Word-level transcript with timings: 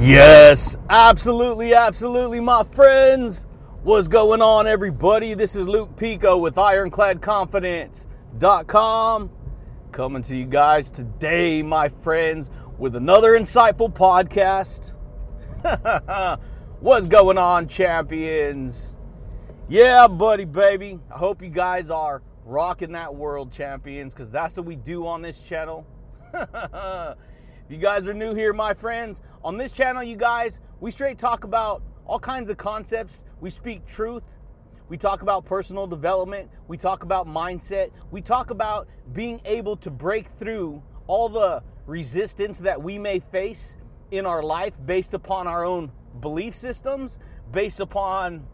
Yes, 0.00 0.76
absolutely, 0.88 1.74
absolutely, 1.74 2.40
my 2.40 2.62
friends. 2.62 3.44
What's 3.82 4.08
going 4.08 4.40
on, 4.40 4.66
everybody? 4.66 5.34
This 5.34 5.54
is 5.54 5.68
Luke 5.68 5.94
Pico 5.94 6.38
with 6.38 6.54
IroncladConfidence.com 6.54 9.30
coming 9.92 10.22
to 10.22 10.34
you 10.34 10.46
guys 10.46 10.90
today, 10.90 11.62
my 11.62 11.90
friends, 11.90 12.48
with 12.78 12.96
another 12.96 13.38
insightful 13.38 13.92
podcast. 13.92 14.92
What's 16.80 17.06
going 17.06 17.36
on, 17.36 17.68
champions? 17.68 18.94
Yeah, 19.68 20.08
buddy, 20.08 20.46
baby. 20.46 20.98
I 21.14 21.18
hope 21.18 21.42
you 21.42 21.50
guys 21.50 21.90
are 21.90 22.22
rocking 22.46 22.92
that 22.92 23.14
world, 23.14 23.52
champions, 23.52 24.14
because 24.14 24.30
that's 24.30 24.56
what 24.56 24.64
we 24.64 24.76
do 24.76 25.06
on 25.06 25.20
this 25.20 25.42
channel. 25.42 25.86
If 27.70 27.74
you 27.74 27.82
guys 27.82 28.08
are 28.08 28.14
new 28.14 28.34
here, 28.34 28.52
my 28.52 28.74
friends, 28.74 29.22
on 29.44 29.56
this 29.56 29.70
channel, 29.70 30.02
you 30.02 30.16
guys, 30.16 30.58
we 30.80 30.90
straight 30.90 31.18
talk 31.18 31.44
about 31.44 31.84
all 32.04 32.18
kinds 32.18 32.50
of 32.50 32.56
concepts. 32.56 33.22
We 33.40 33.48
speak 33.48 33.86
truth. 33.86 34.24
We 34.88 34.96
talk 34.96 35.22
about 35.22 35.44
personal 35.44 35.86
development. 35.86 36.50
We 36.66 36.76
talk 36.76 37.04
about 37.04 37.28
mindset. 37.28 37.92
We 38.10 38.22
talk 38.22 38.50
about 38.50 38.88
being 39.12 39.40
able 39.44 39.76
to 39.76 39.90
break 39.92 40.26
through 40.26 40.82
all 41.06 41.28
the 41.28 41.62
resistance 41.86 42.58
that 42.58 42.82
we 42.82 42.98
may 42.98 43.20
face 43.20 43.76
in 44.10 44.26
our 44.26 44.42
life 44.42 44.76
based 44.84 45.14
upon 45.14 45.46
our 45.46 45.64
own 45.64 45.92
belief 46.18 46.56
systems, 46.56 47.20
based 47.52 47.78
upon 47.78 48.48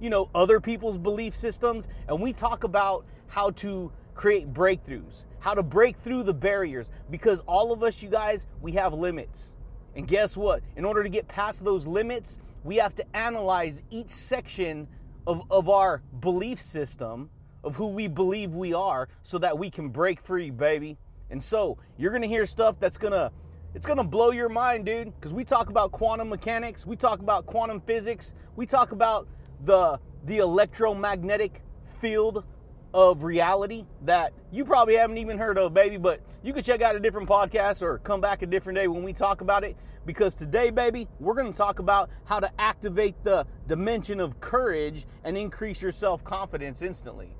you 0.00 0.08
know 0.08 0.30
other 0.34 0.58
people's 0.58 0.96
belief 0.96 1.36
systems, 1.36 1.86
and 2.08 2.22
we 2.22 2.32
talk 2.32 2.64
about 2.64 3.04
how 3.26 3.50
to 3.50 3.92
create 4.14 4.54
breakthroughs, 4.54 5.26
how 5.40 5.54
to 5.54 5.62
break 5.62 5.96
through 5.96 6.22
the 6.22 6.34
barriers, 6.34 6.90
because 7.10 7.40
all 7.40 7.72
of 7.72 7.82
us, 7.82 8.02
you 8.02 8.08
guys, 8.08 8.46
we 8.60 8.72
have 8.72 8.94
limits. 8.94 9.56
And 9.96 10.06
guess 10.06 10.36
what? 10.36 10.62
In 10.76 10.84
order 10.84 11.02
to 11.02 11.08
get 11.08 11.26
past 11.26 11.64
those 11.64 11.86
limits, 11.86 12.38
we 12.62 12.76
have 12.76 12.94
to 12.96 13.16
analyze 13.16 13.82
each 13.90 14.10
section 14.10 14.86
of, 15.26 15.42
of 15.50 15.68
our 15.68 16.02
belief 16.20 16.60
system, 16.60 17.30
of 17.64 17.76
who 17.76 17.88
we 17.88 18.06
believe 18.06 18.54
we 18.54 18.72
are, 18.72 19.08
so 19.22 19.38
that 19.38 19.58
we 19.58 19.70
can 19.70 19.88
break 19.88 20.20
free, 20.20 20.50
baby. 20.50 20.96
And 21.30 21.42
so 21.42 21.78
you're 21.96 22.12
gonna 22.12 22.26
hear 22.26 22.46
stuff 22.46 22.78
that's 22.78 22.98
gonna 22.98 23.30
it's 23.72 23.86
gonna 23.86 24.04
blow 24.04 24.32
your 24.32 24.48
mind, 24.48 24.86
dude. 24.86 25.14
Because 25.14 25.32
we 25.32 25.44
talk 25.44 25.70
about 25.70 25.92
quantum 25.92 26.28
mechanics, 26.28 26.86
we 26.86 26.96
talk 26.96 27.20
about 27.20 27.46
quantum 27.46 27.80
physics, 27.80 28.34
we 28.56 28.66
talk 28.66 28.92
about 28.92 29.28
the 29.64 29.98
the 30.24 30.38
electromagnetic 30.38 31.62
field 31.84 32.44
of 32.92 33.24
reality 33.24 33.84
that 34.02 34.32
you 34.50 34.64
probably 34.64 34.96
haven't 34.96 35.18
even 35.18 35.38
heard 35.38 35.58
of, 35.58 35.72
baby. 35.74 35.96
But 35.96 36.20
you 36.42 36.52
can 36.52 36.62
check 36.62 36.82
out 36.82 36.96
a 36.96 37.00
different 37.00 37.28
podcast 37.28 37.82
or 37.82 37.98
come 37.98 38.20
back 38.20 38.42
a 38.42 38.46
different 38.46 38.78
day 38.78 38.88
when 38.88 39.02
we 39.02 39.12
talk 39.12 39.40
about 39.40 39.64
it. 39.64 39.76
Because 40.06 40.34
today, 40.34 40.70
baby, 40.70 41.06
we're 41.18 41.34
going 41.34 41.50
to 41.50 41.56
talk 41.56 41.78
about 41.78 42.10
how 42.24 42.40
to 42.40 42.50
activate 42.58 43.22
the 43.22 43.46
dimension 43.66 44.18
of 44.18 44.40
courage 44.40 45.06
and 45.24 45.36
increase 45.36 45.82
your 45.82 45.92
self 45.92 46.24
confidence 46.24 46.82
instantly. 46.82 47.36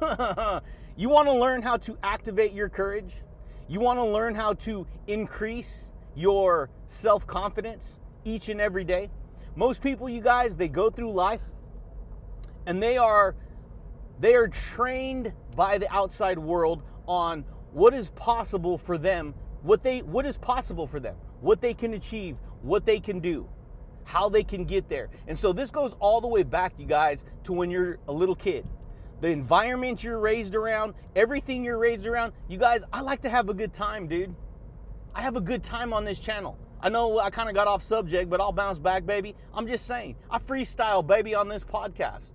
you 0.96 1.08
want 1.08 1.28
to 1.28 1.34
learn 1.34 1.62
how 1.62 1.76
to 1.76 1.96
activate 2.02 2.52
your 2.52 2.68
courage? 2.68 3.22
You 3.68 3.80
want 3.80 3.98
to 3.98 4.04
learn 4.04 4.34
how 4.34 4.54
to 4.54 4.86
increase 5.06 5.92
your 6.16 6.70
self 6.86 7.26
confidence 7.26 7.98
each 8.24 8.48
and 8.48 8.60
every 8.60 8.84
day? 8.84 9.10
Most 9.54 9.82
people, 9.82 10.08
you 10.08 10.22
guys, 10.22 10.56
they 10.56 10.68
go 10.68 10.90
through 10.90 11.12
life 11.12 11.42
and 12.66 12.82
they 12.82 12.96
are 12.96 13.34
they 14.20 14.34
are 14.34 14.48
trained 14.48 15.32
by 15.56 15.78
the 15.78 15.90
outside 15.92 16.38
world 16.38 16.82
on 17.06 17.44
what 17.72 17.94
is 17.94 18.10
possible 18.10 18.76
for 18.78 18.98
them, 18.98 19.34
what 19.62 19.82
they 19.82 20.00
what 20.00 20.26
is 20.26 20.36
possible 20.36 20.86
for 20.86 21.00
them, 21.00 21.16
what 21.40 21.60
they 21.60 21.74
can 21.74 21.94
achieve, 21.94 22.36
what 22.62 22.84
they 22.84 23.00
can 23.00 23.20
do, 23.20 23.48
how 24.04 24.28
they 24.28 24.44
can 24.44 24.64
get 24.64 24.88
there. 24.88 25.08
And 25.26 25.38
so 25.38 25.52
this 25.52 25.70
goes 25.70 25.94
all 25.98 26.20
the 26.20 26.28
way 26.28 26.42
back, 26.42 26.74
you 26.78 26.86
guys, 26.86 27.24
to 27.44 27.52
when 27.52 27.70
you're 27.70 27.98
a 28.08 28.12
little 28.12 28.36
kid. 28.36 28.66
The 29.20 29.28
environment 29.28 30.02
you're 30.02 30.18
raised 30.18 30.54
around, 30.54 30.94
everything 31.14 31.64
you're 31.64 31.78
raised 31.78 32.06
around. 32.06 32.32
You 32.48 32.58
guys, 32.58 32.84
I 32.92 33.02
like 33.02 33.20
to 33.22 33.30
have 33.30 33.48
a 33.48 33.54
good 33.54 33.72
time, 33.72 34.06
dude. 34.06 34.34
I 35.14 35.22
have 35.22 35.36
a 35.36 35.40
good 35.40 35.62
time 35.62 35.92
on 35.92 36.04
this 36.04 36.18
channel. 36.18 36.58
I 36.82 36.88
know 36.88 37.18
I 37.18 37.28
kind 37.28 37.48
of 37.48 37.54
got 37.54 37.66
off 37.68 37.82
subject, 37.82 38.30
but 38.30 38.40
I'll 38.40 38.52
bounce 38.52 38.78
back, 38.78 39.04
baby. 39.04 39.34
I'm 39.52 39.66
just 39.66 39.86
saying, 39.86 40.16
I 40.30 40.38
freestyle, 40.38 41.06
baby, 41.06 41.34
on 41.34 41.48
this 41.48 41.64
podcast. 41.64 42.32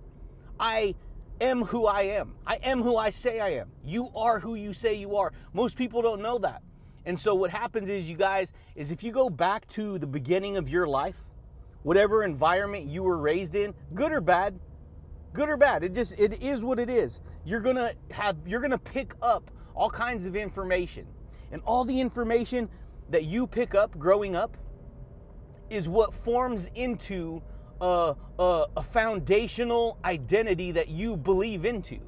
I 0.60 0.94
am 1.40 1.62
who 1.64 1.86
I 1.86 2.02
am. 2.02 2.34
I 2.46 2.56
am 2.56 2.82
who 2.82 2.96
I 2.96 3.10
say 3.10 3.40
I 3.40 3.50
am. 3.54 3.68
You 3.84 4.10
are 4.14 4.40
who 4.40 4.54
you 4.54 4.72
say 4.72 4.94
you 4.94 5.16
are. 5.16 5.32
Most 5.52 5.76
people 5.76 6.02
don't 6.02 6.22
know 6.22 6.38
that. 6.38 6.62
And 7.04 7.18
so 7.18 7.34
what 7.34 7.50
happens 7.50 7.88
is 7.88 8.10
you 8.10 8.16
guys 8.16 8.52
is 8.74 8.90
if 8.90 9.02
you 9.02 9.12
go 9.12 9.30
back 9.30 9.66
to 9.68 9.98
the 9.98 10.06
beginning 10.06 10.56
of 10.56 10.68
your 10.68 10.86
life, 10.86 11.20
whatever 11.82 12.24
environment 12.24 12.86
you 12.86 13.04
were 13.04 13.18
raised 13.18 13.54
in, 13.54 13.74
good 13.94 14.10
or 14.10 14.20
bad, 14.20 14.58
good 15.32 15.48
or 15.48 15.56
bad, 15.56 15.84
it 15.84 15.94
just 15.94 16.18
it 16.18 16.42
is 16.42 16.64
what 16.64 16.80
it 16.80 16.90
is. 16.90 17.20
You're 17.44 17.60
going 17.60 17.76
to 17.76 17.94
have 18.10 18.36
you're 18.44 18.60
going 18.60 18.72
to 18.72 18.78
pick 18.78 19.14
up 19.22 19.50
all 19.74 19.88
kinds 19.88 20.26
of 20.26 20.34
information. 20.34 21.06
And 21.52 21.62
all 21.64 21.84
the 21.84 22.00
information 22.00 22.68
that 23.10 23.24
you 23.24 23.46
pick 23.46 23.74
up 23.74 23.96
growing 23.98 24.34
up 24.34 24.56
is 25.70 25.88
what 25.88 26.12
forms 26.12 26.70
into 26.74 27.40
a, 27.80 28.14
a, 28.38 28.66
a 28.76 28.82
foundational 28.82 29.98
identity 30.04 30.72
that 30.72 30.88
you 30.88 31.16
believe 31.16 31.64
into. 31.64 31.98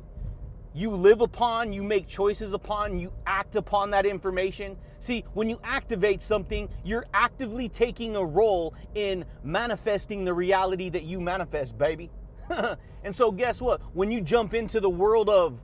You 0.74 0.90
live 0.90 1.20
upon, 1.20 1.72
you 1.72 1.82
make 1.82 2.06
choices 2.06 2.52
upon, 2.52 2.98
you 2.98 3.12
act 3.26 3.56
upon 3.56 3.90
that 3.90 4.06
information. 4.06 4.76
See, 5.00 5.24
when 5.34 5.48
you 5.48 5.58
activate 5.64 6.22
something, 6.22 6.68
you're 6.84 7.06
actively 7.14 7.68
taking 7.68 8.16
a 8.16 8.24
role 8.24 8.74
in 8.94 9.24
manifesting 9.42 10.24
the 10.24 10.34
reality 10.34 10.88
that 10.90 11.04
you 11.04 11.20
manifest, 11.20 11.76
baby. 11.78 12.10
and 13.04 13.14
so, 13.14 13.32
guess 13.32 13.60
what? 13.60 13.80
When 13.94 14.10
you 14.10 14.20
jump 14.20 14.54
into 14.54 14.80
the 14.80 14.90
world 14.90 15.28
of 15.28 15.60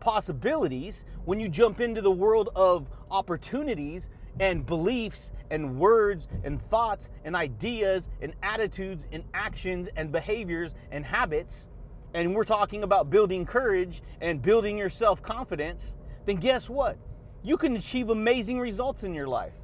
possibilities, 0.00 1.04
when 1.24 1.40
you 1.40 1.48
jump 1.48 1.80
into 1.80 2.00
the 2.00 2.10
world 2.10 2.50
of 2.54 2.88
opportunities, 3.10 4.08
and 4.40 4.64
beliefs 4.64 5.32
and 5.50 5.78
words 5.78 6.28
and 6.44 6.60
thoughts 6.60 7.10
and 7.24 7.34
ideas 7.34 8.08
and 8.20 8.34
attitudes 8.42 9.06
and 9.12 9.24
actions 9.34 9.88
and 9.96 10.12
behaviors 10.12 10.74
and 10.90 11.04
habits, 11.04 11.68
and 12.14 12.34
we're 12.34 12.44
talking 12.44 12.82
about 12.82 13.10
building 13.10 13.44
courage 13.44 14.02
and 14.20 14.42
building 14.42 14.78
your 14.78 14.88
self 14.88 15.22
confidence, 15.22 15.96
then 16.26 16.36
guess 16.36 16.68
what? 16.68 16.96
You 17.42 17.56
can 17.56 17.76
achieve 17.76 18.10
amazing 18.10 18.60
results 18.60 19.04
in 19.04 19.14
your 19.14 19.28
life. 19.28 19.54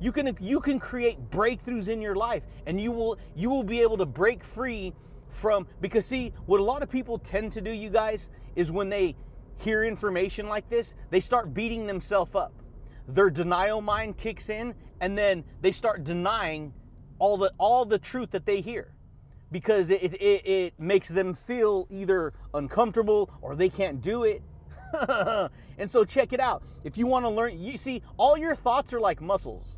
You 0.00 0.12
can 0.12 0.36
you 0.40 0.60
can 0.60 0.78
create 0.78 1.30
breakthroughs 1.30 1.88
in 1.88 2.02
your 2.02 2.14
life 2.14 2.44
and 2.66 2.80
you 2.80 2.90
will 2.92 3.18
you 3.34 3.50
will 3.50 3.62
be 3.62 3.80
able 3.80 3.96
to 3.98 4.06
break 4.06 4.42
free 4.42 4.92
from 5.28 5.66
because 5.80 6.06
see 6.06 6.32
what 6.46 6.60
a 6.60 6.62
lot 6.64 6.82
of 6.82 6.90
people 6.90 7.18
tend 7.18 7.52
to 7.52 7.60
do 7.60 7.70
you 7.70 7.90
guys 7.90 8.28
is 8.56 8.70
when 8.70 8.88
they 8.88 9.16
hear 9.56 9.84
information 9.84 10.48
like 10.48 10.68
this, 10.68 10.94
they 11.10 11.20
start 11.20 11.54
beating 11.54 11.86
themselves 11.86 12.34
up 12.34 12.52
their 13.06 13.30
denial 13.30 13.80
mind 13.80 14.16
kicks 14.16 14.48
in 14.50 14.74
and 15.00 15.16
then 15.16 15.44
they 15.60 15.72
start 15.72 16.04
denying 16.04 16.72
all 17.18 17.36
the 17.36 17.52
all 17.58 17.84
the 17.84 17.98
truth 17.98 18.30
that 18.30 18.46
they 18.46 18.60
hear. 18.60 18.92
Because 19.52 19.90
it, 19.90 20.02
it, 20.14 20.46
it 20.46 20.74
makes 20.80 21.08
them 21.08 21.34
feel 21.34 21.86
either 21.90 22.32
uncomfortable 22.54 23.30
or 23.40 23.54
they 23.54 23.68
can't 23.68 24.00
do 24.00 24.24
it. 24.24 24.42
And 25.76 25.90
so 25.90 26.04
check 26.04 26.32
it 26.32 26.38
out. 26.38 26.62
If 26.84 26.96
you 26.96 27.06
want 27.08 27.24
to 27.24 27.30
learn 27.30 27.60
you 27.60 27.76
see 27.76 28.02
all 28.16 28.38
your 28.38 28.54
thoughts 28.54 28.92
are 28.94 29.00
like 29.00 29.20
muscles. 29.20 29.76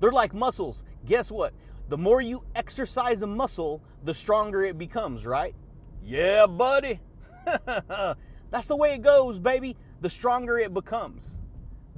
They're 0.00 0.12
like 0.12 0.32
muscles. 0.32 0.84
Guess 1.04 1.30
what? 1.30 1.52
The 1.88 1.98
more 1.98 2.20
you 2.20 2.42
exercise 2.54 3.22
a 3.22 3.26
muscle 3.26 3.82
the 4.04 4.14
stronger 4.14 4.64
it 4.64 4.78
becomes 4.78 5.26
right? 5.26 5.54
Yeah 6.02 6.46
buddy. 6.46 7.00
That's 8.50 8.66
the 8.66 8.76
way 8.76 8.94
it 8.94 9.02
goes 9.02 9.38
baby. 9.38 9.76
The 10.00 10.08
stronger 10.08 10.58
it 10.58 10.72
becomes 10.72 11.38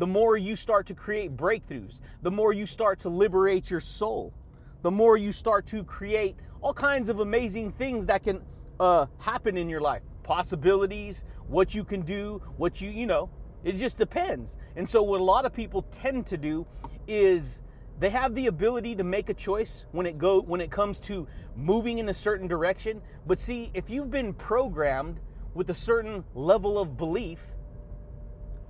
the 0.00 0.06
more 0.06 0.38
you 0.38 0.56
start 0.56 0.86
to 0.86 0.94
create 0.94 1.36
breakthroughs, 1.36 2.00
the 2.22 2.30
more 2.30 2.54
you 2.54 2.64
start 2.64 2.98
to 3.00 3.10
liberate 3.10 3.70
your 3.70 3.80
soul, 3.80 4.32
the 4.80 4.90
more 4.90 5.18
you 5.18 5.30
start 5.30 5.66
to 5.66 5.84
create 5.84 6.36
all 6.62 6.72
kinds 6.72 7.10
of 7.10 7.20
amazing 7.20 7.70
things 7.72 8.06
that 8.06 8.24
can 8.24 8.40
uh, 8.80 9.04
happen 9.18 9.58
in 9.58 9.68
your 9.68 9.82
life. 9.82 10.00
Possibilities, 10.22 11.26
what 11.48 11.74
you 11.74 11.84
can 11.84 12.00
do, 12.00 12.40
what 12.56 12.80
you, 12.80 12.88
you 12.90 13.04
know, 13.04 13.28
it 13.62 13.76
just 13.76 13.98
depends. 13.98 14.56
And 14.74 14.88
so, 14.88 15.02
what 15.02 15.20
a 15.20 15.24
lot 15.24 15.44
of 15.44 15.52
people 15.52 15.82
tend 15.92 16.26
to 16.28 16.38
do 16.38 16.66
is 17.06 17.60
they 17.98 18.08
have 18.08 18.34
the 18.34 18.46
ability 18.46 18.96
to 18.96 19.04
make 19.04 19.28
a 19.28 19.34
choice 19.34 19.84
when 19.92 20.06
it 20.06 20.16
go 20.16 20.40
when 20.40 20.62
it 20.62 20.70
comes 20.70 20.98
to 21.00 21.28
moving 21.56 21.98
in 21.98 22.08
a 22.08 22.14
certain 22.14 22.46
direction 22.46 23.02
but 23.26 23.38
see 23.38 23.70
if 23.74 23.90
you've 23.90 24.10
been 24.10 24.32
programmed 24.32 25.20
with 25.52 25.68
a 25.68 25.74
certain 25.74 26.24
level 26.34 26.78
of 26.78 26.96
belief 26.96 27.52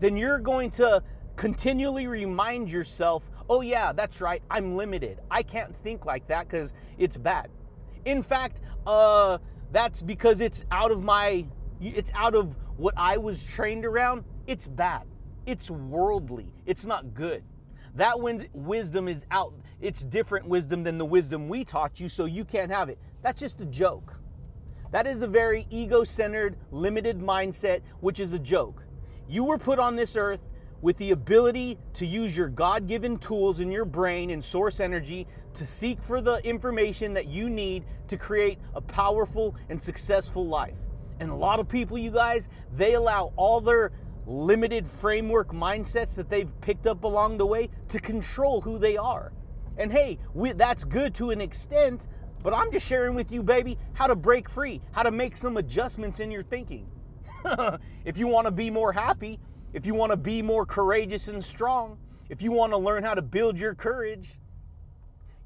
then 0.01 0.17
you're 0.17 0.39
going 0.39 0.71
to 0.71 1.03
continually 1.41 2.07
remind 2.07 2.71
yourself, 2.71 3.31
oh, 3.49 3.63
yeah, 3.63 3.93
that's 3.95 4.21
right, 4.21 4.43
I'm 4.51 4.77
limited. 4.77 5.21
I 5.31 5.43
can't 5.43 5.75
think 5.75 6.05
like 6.05 6.27
that 6.27 6.47
because 6.47 6.75
it's 6.99 7.17
bad. 7.17 7.49
In 8.05 8.21
fact, 8.21 8.61
uh, 8.87 9.39
that's 9.73 10.03
because 10.03 10.43
it's 10.43 10.67
out 10.71 10.91
of 10.91 11.03
my, 11.03 11.47
it's 11.81 12.13
out 12.15 12.35
of 12.35 12.59
what 12.77 12.93
I 12.95 13.17
was 13.17 13.43
trained 13.43 13.87
around. 13.87 14.23
It's 14.47 14.69
bad. 14.69 15.05
It's 15.47 15.71
worldly. 15.71 16.53
It's 16.67 16.85
not 16.85 17.15
good. 17.15 17.43
that 17.95 18.21
wisdom 18.53 19.09
is 19.09 19.25
out. 19.31 19.55
It's 19.81 20.05
different 20.05 20.47
wisdom 20.47 20.85
than 20.85 20.99
the 20.99 21.07
wisdom 21.07 21.49
we 21.49 21.65
taught 21.65 21.99
you, 21.99 22.11
so 22.11 22.27
you 22.27 22.45
can't 22.45 22.71
have 22.71 22.91
it. 22.91 22.99
That's 23.23 23.41
just 23.41 23.63
a 23.63 23.67
joke. 23.67 24.21
That 24.93 25.07
is 25.07 25.23
a 25.23 25.27
very 25.27 25.67
ego 25.71 26.05
centered, 26.05 26.59
limited 26.71 27.19
mindset, 27.19 27.81
which 28.01 28.21
is 28.21 28.35
a 28.35 28.39
joke. 28.39 28.83
You 29.27 29.45
were 29.45 29.57
put 29.57 29.79
on 29.79 29.97
this 29.97 30.17
earth 30.17 30.41
with 30.83 30.97
the 30.97 31.11
ability 31.11 31.79
to 31.95 32.07
use 32.07 32.37
your 32.37 32.49
God 32.49 32.87
given 32.87 33.19
tools 33.19 33.61
in 33.61 33.71
your 33.71 33.85
brain 33.85 34.31
and 34.31 34.43
source 34.43 34.81
energy 34.81 35.27
to 35.55 35.67
seek 35.67 36.01
for 36.01 36.21
the 36.21 36.37
information 36.47 37.13
that 37.15 37.27
you 37.29 37.51
need 37.51 37.85
to 38.09 38.17
create 38.17 38.59
a 38.75 38.81
powerful 38.81 39.55
and 39.69 39.81
successful 39.81 40.47
life. 40.47 40.77
And 41.21 41.31
a 41.31 41.35
lot 41.35 41.61
of 41.61 41.69
people, 41.69 41.99
you 41.99 42.11
guys, 42.11 42.49
they 42.75 42.95
allow 42.95 43.33
all 43.37 43.61
their 43.61 43.93
limited 44.27 44.87
framework 44.87 45.49
mindsets 45.53 46.15
that 46.17 46.31
they've 46.31 46.59
picked 46.61 46.87
up 46.87 47.05
along 47.05 47.37
the 47.37 47.47
way 47.47 47.69
to 47.89 48.01
control 48.01 48.61
who 48.61 48.79
they 48.79 48.97
are. 48.97 49.33
And 49.77 49.93
hey, 49.93 50.19
we, 50.35 50.53
that's 50.53 50.85
good 50.85 51.15
to 51.17 51.31
an 51.31 51.41
extent, 51.41 52.07
but 52.43 52.55
I'm 52.55 52.71
just 52.71 52.87
sharing 52.87 53.15
with 53.15 53.33
you, 53.33 53.43
baby, 53.43 53.77
how 53.93 54.07
to 54.07 54.17
break 54.17 54.49
free, 54.49 54.81
how 54.93 55.03
to 55.03 55.11
make 55.11 55.37
some 55.37 55.57
adjustments 55.57 56.21
in 56.21 56.31
your 56.31 56.43
thinking. 56.43 56.87
if 58.05 58.19
you 58.19 58.27
want 58.27 58.47
to 58.47 58.51
be 58.51 58.71
more 58.71 58.93
happy, 58.93 59.39
if 59.73 59.87
you 59.87 59.95
want 59.95 60.11
to 60.11 60.17
be 60.17 60.43
more 60.43 60.67
courageous 60.67 61.29
and 61.29 61.43
strong, 61.43 61.99
if 62.29 62.43
you 62.43 62.53
want 62.53 62.73
to 62.73 62.79
learn 62.79 63.03
how 63.03 63.15
to 63.15 63.23
build 63.23 63.59
your 63.59 63.75
courage, 63.75 64.39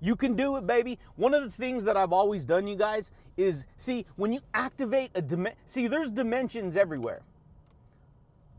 you 0.01 0.17
can 0.17 0.35
do 0.35 0.57
it, 0.57 0.67
baby. 0.67 0.99
One 1.17 1.35
of 1.35 1.43
the 1.43 1.51
things 1.51 1.85
that 1.85 1.97
I've 1.97 2.13
always 2.13 2.45
done, 2.45 2.67
you 2.67 2.77
guys, 2.77 3.13
is 3.37 3.67
see, 3.77 4.07
when 4.17 4.33
you 4.33 4.41
activate 4.53 5.11
a 5.15 5.23
dimension, 5.23 5.59
see, 5.65 5.87
there's 5.89 6.13
dimensions 6.13 6.77
everywhere. 6.77 7.23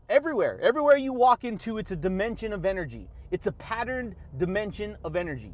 Everywhere. 0.08 0.60
Everywhere 0.60 0.96
you 0.96 1.12
walk 1.12 1.44
into, 1.44 1.78
it's 1.78 1.92
a 1.92 1.96
dimension 1.96 2.52
of 2.52 2.64
energy. 2.64 3.08
It's 3.30 3.46
a 3.46 3.52
patterned 3.52 4.14
dimension 4.36 4.96
of 5.04 5.16
energy. 5.16 5.52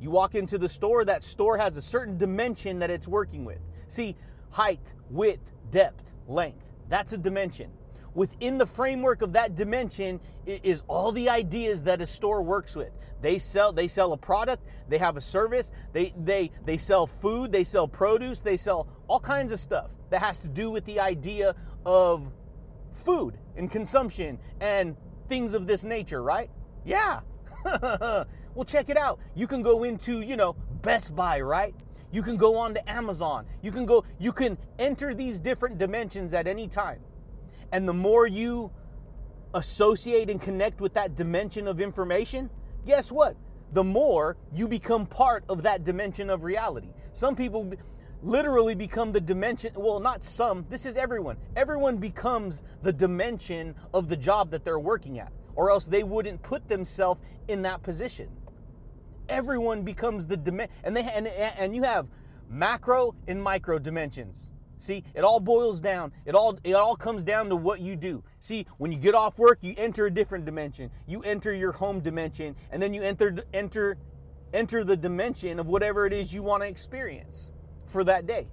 You 0.00 0.10
walk 0.10 0.34
into 0.34 0.56
the 0.56 0.68
store, 0.68 1.04
that 1.04 1.22
store 1.22 1.58
has 1.58 1.76
a 1.76 1.82
certain 1.82 2.16
dimension 2.16 2.78
that 2.78 2.90
it's 2.90 3.08
working 3.08 3.44
with. 3.44 3.60
See, 3.88 4.16
height, 4.50 4.94
width, 5.10 5.52
depth, 5.70 6.14
length. 6.26 6.64
That's 6.88 7.12
a 7.12 7.18
dimension 7.18 7.70
within 8.14 8.58
the 8.58 8.66
framework 8.66 9.22
of 9.22 9.32
that 9.32 9.54
dimension 9.54 10.20
is 10.46 10.82
all 10.88 11.12
the 11.12 11.28
ideas 11.28 11.84
that 11.84 12.00
a 12.00 12.06
store 12.06 12.42
works 12.42 12.74
with. 12.76 12.90
They 13.20 13.38
sell 13.38 13.72
they 13.72 13.88
sell 13.88 14.12
a 14.12 14.16
product 14.16 14.66
they 14.88 14.98
have 14.98 15.16
a 15.16 15.20
service 15.20 15.72
they 15.92 16.14
they 16.16 16.50
they 16.64 16.78
sell 16.78 17.06
food 17.06 17.52
they 17.52 17.64
sell 17.64 17.86
produce 17.86 18.40
they 18.40 18.56
sell 18.56 18.88
all 19.08 19.20
kinds 19.20 19.52
of 19.52 19.60
stuff 19.60 19.90
that 20.08 20.20
has 20.20 20.40
to 20.40 20.48
do 20.48 20.70
with 20.70 20.84
the 20.86 20.98
idea 20.98 21.54
of 21.84 22.32
food 22.92 23.38
and 23.56 23.70
consumption 23.70 24.38
and 24.60 24.96
things 25.28 25.54
of 25.54 25.66
this 25.66 25.84
nature 25.84 26.22
right? 26.22 26.50
Yeah. 26.84 27.20
Well 28.52 28.64
check 28.64 28.90
it 28.90 28.96
out. 28.96 29.20
You 29.36 29.46
can 29.46 29.62
go 29.62 29.84
into 29.84 30.22
you 30.22 30.36
know 30.36 30.54
best 30.82 31.14
buy 31.14 31.40
right? 31.40 31.72
You 32.10 32.20
can 32.20 32.36
go 32.36 32.56
on 32.56 32.74
to 32.74 32.90
amazon. 32.90 33.46
You 33.62 33.70
can 33.70 33.86
go 33.86 34.04
you 34.18 34.32
can 34.32 34.58
enter 34.80 35.14
these 35.14 35.38
different 35.38 35.78
dimensions 35.78 36.34
at 36.34 36.48
any 36.48 36.66
time 36.66 37.00
and 37.72 37.88
the 37.88 37.94
more 37.94 38.26
you 38.26 38.70
associate 39.54 40.30
and 40.30 40.40
connect 40.40 40.80
with 40.80 40.94
that 40.94 41.14
dimension 41.14 41.66
of 41.66 41.80
information, 41.80 42.50
guess 42.86 43.10
what? 43.10 43.36
The 43.72 43.84
more 43.84 44.36
you 44.52 44.66
become 44.68 45.06
part 45.06 45.44
of 45.48 45.62
that 45.62 45.84
dimension 45.84 46.30
of 46.30 46.44
reality. 46.44 46.88
Some 47.12 47.34
people 47.34 47.72
literally 48.22 48.74
become 48.74 49.12
the 49.12 49.20
dimension, 49.20 49.72
well, 49.76 50.00
not 50.00 50.22
some, 50.22 50.66
this 50.68 50.86
is 50.86 50.96
everyone. 50.96 51.36
Everyone 51.56 51.96
becomes 51.96 52.62
the 52.82 52.92
dimension 52.92 53.74
of 53.94 54.08
the 54.08 54.16
job 54.16 54.50
that 54.50 54.64
they're 54.64 54.78
working 54.78 55.18
at, 55.18 55.32
or 55.54 55.70
else 55.70 55.86
they 55.86 56.02
wouldn't 56.02 56.42
put 56.42 56.68
themselves 56.68 57.20
in 57.48 57.62
that 57.62 57.82
position. 57.82 58.28
Everyone 59.28 59.82
becomes 59.82 60.26
the 60.26 60.36
dimension, 60.36 60.74
and, 60.84 60.96
they, 60.96 61.04
and, 61.04 61.26
and 61.26 61.74
you 61.74 61.82
have 61.82 62.08
macro 62.48 63.14
and 63.28 63.42
micro 63.42 63.78
dimensions. 63.78 64.52
See, 64.80 65.04
it 65.14 65.24
all 65.24 65.40
boils 65.40 65.78
down. 65.78 66.10
It 66.24 66.34
all 66.34 66.58
it 66.64 66.72
all 66.72 66.96
comes 66.96 67.22
down 67.22 67.50
to 67.50 67.56
what 67.56 67.80
you 67.80 67.96
do. 67.96 68.24
See, 68.38 68.66
when 68.78 68.90
you 68.90 68.98
get 68.98 69.14
off 69.14 69.38
work, 69.38 69.58
you 69.60 69.74
enter 69.76 70.06
a 70.06 70.10
different 70.10 70.46
dimension. 70.46 70.90
You 71.06 71.22
enter 71.22 71.52
your 71.52 71.72
home 71.72 72.00
dimension, 72.00 72.56
and 72.70 72.82
then 72.82 72.94
you 72.94 73.02
enter 73.02 73.36
enter 73.52 73.98
enter 74.54 74.82
the 74.82 74.96
dimension 74.96 75.60
of 75.60 75.66
whatever 75.66 76.06
it 76.06 76.14
is 76.14 76.32
you 76.32 76.42
want 76.42 76.62
to 76.62 76.68
experience 76.68 77.50
for 77.84 78.04
that 78.04 78.26
day. 78.26 78.48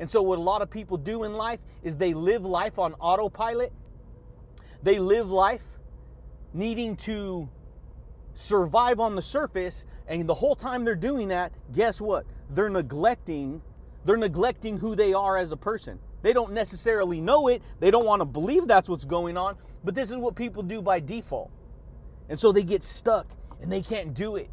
And 0.00 0.10
so 0.10 0.22
what 0.22 0.40
a 0.40 0.42
lot 0.42 0.60
of 0.60 0.70
people 0.70 0.96
do 0.96 1.22
in 1.22 1.34
life 1.34 1.60
is 1.84 1.96
they 1.96 2.14
live 2.14 2.44
life 2.44 2.80
on 2.80 2.94
autopilot. 2.94 3.72
They 4.82 4.98
live 4.98 5.30
life 5.30 5.62
needing 6.52 6.96
to 6.96 7.48
survive 8.34 8.98
on 8.98 9.14
the 9.14 9.22
surface, 9.22 9.86
and 10.08 10.28
the 10.28 10.34
whole 10.34 10.56
time 10.56 10.84
they're 10.84 10.96
doing 10.96 11.28
that, 11.28 11.52
guess 11.72 12.00
what? 12.00 12.26
They're 12.48 12.70
neglecting 12.70 13.62
they're 14.04 14.16
neglecting 14.16 14.78
who 14.78 14.94
they 14.94 15.12
are 15.12 15.36
as 15.36 15.52
a 15.52 15.56
person. 15.56 15.98
They 16.22 16.32
don't 16.32 16.52
necessarily 16.52 17.20
know 17.20 17.48
it, 17.48 17.62
they 17.80 17.90
don't 17.90 18.04
want 18.04 18.20
to 18.20 18.26
believe 18.26 18.66
that's 18.66 18.88
what's 18.88 19.04
going 19.04 19.36
on, 19.36 19.56
but 19.84 19.94
this 19.94 20.10
is 20.10 20.18
what 20.18 20.34
people 20.34 20.62
do 20.62 20.82
by 20.82 21.00
default. 21.00 21.50
And 22.28 22.38
so 22.38 22.52
they 22.52 22.62
get 22.62 22.82
stuck 22.82 23.26
and 23.60 23.72
they 23.72 23.82
can't 23.82 24.14
do 24.14 24.36
it. 24.36 24.50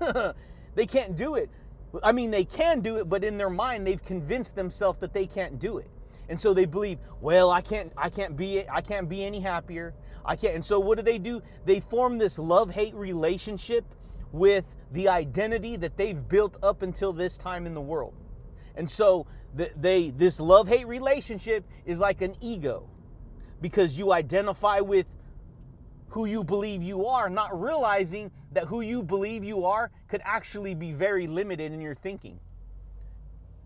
they 0.74 0.86
can't 0.86 1.16
do 1.16 1.34
it. 1.34 1.50
I 2.02 2.12
mean, 2.12 2.30
they 2.30 2.44
can 2.44 2.80
do 2.80 2.96
it, 2.96 3.08
but 3.08 3.22
in 3.22 3.36
their 3.36 3.50
mind, 3.50 3.86
they've 3.86 4.02
convinced 4.02 4.56
themselves 4.56 4.98
that 4.98 5.12
they 5.12 5.26
can't 5.26 5.58
do 5.58 5.78
it. 5.78 5.88
And 6.28 6.40
so 6.40 6.54
they 6.54 6.64
believe, 6.64 6.98
well, 7.20 7.50
I 7.50 7.60
can't, 7.60 7.92
I 7.96 8.08
can't 8.08 8.36
be, 8.36 8.66
I 8.68 8.80
can't 8.80 9.08
be 9.08 9.24
any 9.24 9.40
happier. 9.40 9.94
I 10.24 10.36
can't. 10.36 10.54
And 10.54 10.64
so 10.64 10.80
what 10.80 10.96
do 10.96 11.04
they 11.04 11.18
do? 11.18 11.42
They 11.66 11.80
form 11.80 12.16
this 12.16 12.38
love-hate 12.38 12.94
relationship 12.94 13.84
with 14.30 14.76
the 14.92 15.08
identity 15.08 15.76
that 15.76 15.96
they've 15.96 16.26
built 16.26 16.56
up 16.62 16.82
until 16.82 17.12
this 17.12 17.36
time 17.36 17.66
in 17.66 17.74
the 17.74 17.80
world. 17.80 18.14
And 18.76 18.88
so 18.88 19.26
they 19.54 20.10
this 20.10 20.40
love-hate 20.40 20.86
relationship 20.86 21.64
is 21.84 22.00
like 22.00 22.22
an 22.22 22.36
ego 22.40 22.88
because 23.60 23.98
you 23.98 24.12
identify 24.12 24.80
with 24.80 25.10
who 26.08 26.26
you 26.26 26.44
believe 26.44 26.82
you 26.82 27.06
are, 27.06 27.30
not 27.30 27.58
realizing 27.58 28.30
that 28.52 28.64
who 28.64 28.82
you 28.82 29.02
believe 29.02 29.44
you 29.44 29.64
are 29.64 29.90
could 30.08 30.20
actually 30.24 30.74
be 30.74 30.92
very 30.92 31.26
limited 31.26 31.72
in 31.72 31.80
your 31.80 31.94
thinking. 31.94 32.38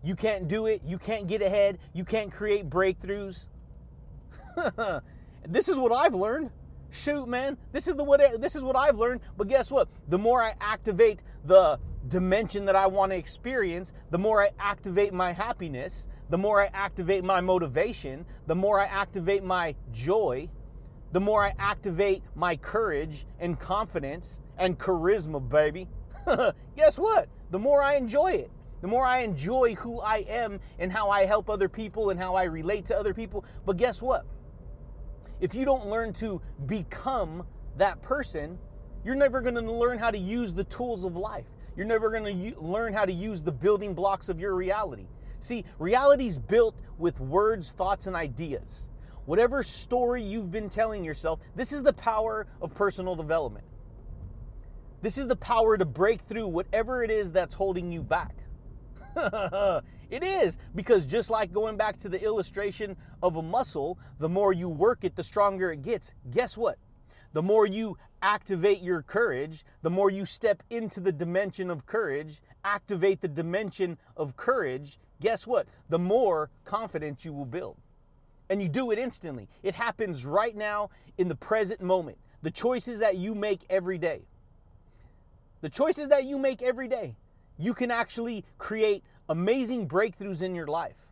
You 0.03 0.15
can't 0.15 0.47
do 0.47 0.67
it, 0.67 0.81
you 0.85 0.97
can't 0.97 1.27
get 1.27 1.41
ahead, 1.41 1.79
you 1.93 2.05
can't 2.05 2.31
create 2.31 2.69
breakthroughs. 2.69 3.47
this 5.47 5.67
is 5.67 5.77
what 5.77 5.91
I've 5.91 6.13
learned. 6.13 6.51
Shoot, 6.89 7.27
man, 7.27 7.57
this 7.73 7.87
is 7.87 7.97
the 7.97 8.03
what 8.03 8.21
this 8.39 8.55
is 8.55 8.63
what 8.63 8.77
I've 8.77 8.97
learned, 8.97 9.21
but 9.35 9.49
guess 9.49 9.69
what? 9.69 9.89
The 10.07 10.17
more 10.17 10.41
I 10.41 10.53
activate 10.61 11.21
the 11.43 11.79
dimension 12.07 12.65
that 12.65 12.75
I 12.75 12.87
want 12.87 13.11
to 13.11 13.17
experience, 13.17 13.93
the 14.11 14.17
more 14.17 14.43
I 14.43 14.51
activate 14.59 15.13
my 15.13 15.31
happiness, 15.31 16.07
the 16.29 16.37
more 16.37 16.61
I 16.61 16.69
activate 16.73 17.23
my 17.23 17.41
motivation, 17.41 18.25
the 18.47 18.55
more 18.55 18.79
I 18.79 18.85
activate 18.85 19.43
my 19.43 19.75
joy, 19.91 20.49
the 21.11 21.19
more 21.19 21.45
I 21.45 21.53
activate 21.57 22.23
my 22.35 22.55
courage 22.55 23.25
and 23.39 23.59
confidence 23.59 24.41
and 24.57 24.77
charisma, 24.77 25.47
baby. 25.47 25.87
Guess 26.75 26.99
what? 26.99 27.29
The 27.51 27.59
more 27.59 27.81
I 27.81 27.95
enjoy 27.95 28.31
it. 28.31 28.51
The 28.81 28.87
more 28.87 29.05
I 29.05 29.19
enjoy 29.19 29.75
who 29.75 29.99
I 30.01 30.17
am 30.27 30.59
and 30.77 30.91
how 30.91 31.09
I 31.09 31.25
help 31.25 31.49
other 31.49 31.69
people 31.69 32.11
and 32.11 32.19
how 32.19 32.35
I 32.35 32.43
relate 32.43 32.85
to 32.87 32.95
other 32.95 33.13
people. 33.13 33.43
But 33.65 33.77
guess 33.77 34.01
what? 34.01 34.25
If 35.39 35.55
you 35.55 35.65
don't 35.65 35.87
learn 35.87 36.13
to 36.13 36.41
become 36.67 37.45
that 37.77 38.01
person, 38.01 38.59
you're 39.03 39.15
never 39.15 39.41
going 39.41 39.55
to 39.55 39.61
learn 39.61 39.97
how 39.97 40.11
to 40.11 40.17
use 40.17 40.53
the 40.53 40.63
tools 40.65 41.05
of 41.05 41.15
life. 41.15 41.45
You're 41.77 41.85
never 41.85 42.09
going 42.09 42.23
to 42.23 42.31
u- 42.33 42.55
learn 42.59 42.93
how 42.93 43.05
to 43.05 43.13
use 43.13 43.43
the 43.43 43.51
building 43.51 43.93
blocks 43.93 44.27
of 44.27 44.39
your 44.39 44.55
reality. 44.55 45.05
See, 45.39 45.63
reality 45.77 46.25
is 46.25 46.39
built 46.39 46.75
with 46.97 47.19
words, 47.19 47.71
thoughts, 47.71 48.07
and 48.07 48.15
ideas. 48.15 48.89
Whatever 49.25 49.61
story 49.61 50.23
you've 50.23 50.51
been 50.51 50.69
telling 50.69 51.03
yourself, 51.03 51.39
this 51.55 51.71
is 51.71 51.83
the 51.83 51.93
power 51.93 52.47
of 52.61 52.73
personal 52.73 53.15
development. 53.15 53.65
This 55.03 55.19
is 55.19 55.27
the 55.27 55.35
power 55.35 55.77
to 55.77 55.85
break 55.85 56.21
through 56.21 56.47
whatever 56.47 57.03
it 57.03 57.11
is 57.11 57.31
that's 57.31 57.53
holding 57.53 57.91
you 57.91 58.01
back. 58.01 58.35
it 60.09 60.23
is, 60.23 60.57
because 60.73 61.05
just 61.05 61.29
like 61.29 61.53
going 61.53 61.77
back 61.77 61.97
to 61.97 62.09
the 62.09 62.21
illustration 62.23 62.97
of 63.21 63.35
a 63.35 63.41
muscle, 63.41 63.99
the 64.17 64.29
more 64.29 64.53
you 64.53 64.69
work 64.69 65.03
it, 65.03 65.15
the 65.15 65.23
stronger 65.23 65.71
it 65.71 65.83
gets. 65.83 66.15
Guess 66.31 66.57
what? 66.57 66.79
The 67.33 67.43
more 67.43 67.67
you 67.67 67.97
activate 68.21 68.81
your 68.81 69.01
courage, 69.01 69.63
the 69.81 69.89
more 69.89 70.09
you 70.09 70.25
step 70.25 70.63
into 70.69 70.99
the 70.99 71.11
dimension 71.11 71.69
of 71.69 71.85
courage, 71.85 72.41
activate 72.63 73.21
the 73.21 73.27
dimension 73.27 73.97
of 74.15 74.35
courage, 74.35 74.97
guess 75.21 75.45
what? 75.47 75.67
The 75.89 75.99
more 75.99 76.49
confidence 76.65 77.25
you 77.25 77.33
will 77.33 77.45
build. 77.45 77.77
And 78.49 78.61
you 78.61 78.69
do 78.69 78.91
it 78.91 78.99
instantly. 78.99 79.47
It 79.63 79.75
happens 79.75 80.25
right 80.25 80.55
now 80.55 80.89
in 81.17 81.27
the 81.27 81.35
present 81.35 81.81
moment. 81.81 82.17
The 82.41 82.51
choices 82.51 82.99
that 82.99 83.17
you 83.17 83.35
make 83.35 83.61
every 83.69 83.97
day. 83.97 84.21
The 85.61 85.69
choices 85.69 86.09
that 86.09 86.25
you 86.25 86.37
make 86.37 86.61
every 86.61 86.87
day. 86.87 87.15
You 87.57 87.73
can 87.73 87.91
actually 87.91 88.45
create 88.57 89.03
amazing 89.27 89.87
breakthroughs 89.87 90.41
in 90.41 90.55
your 90.55 90.67
life. 90.67 91.07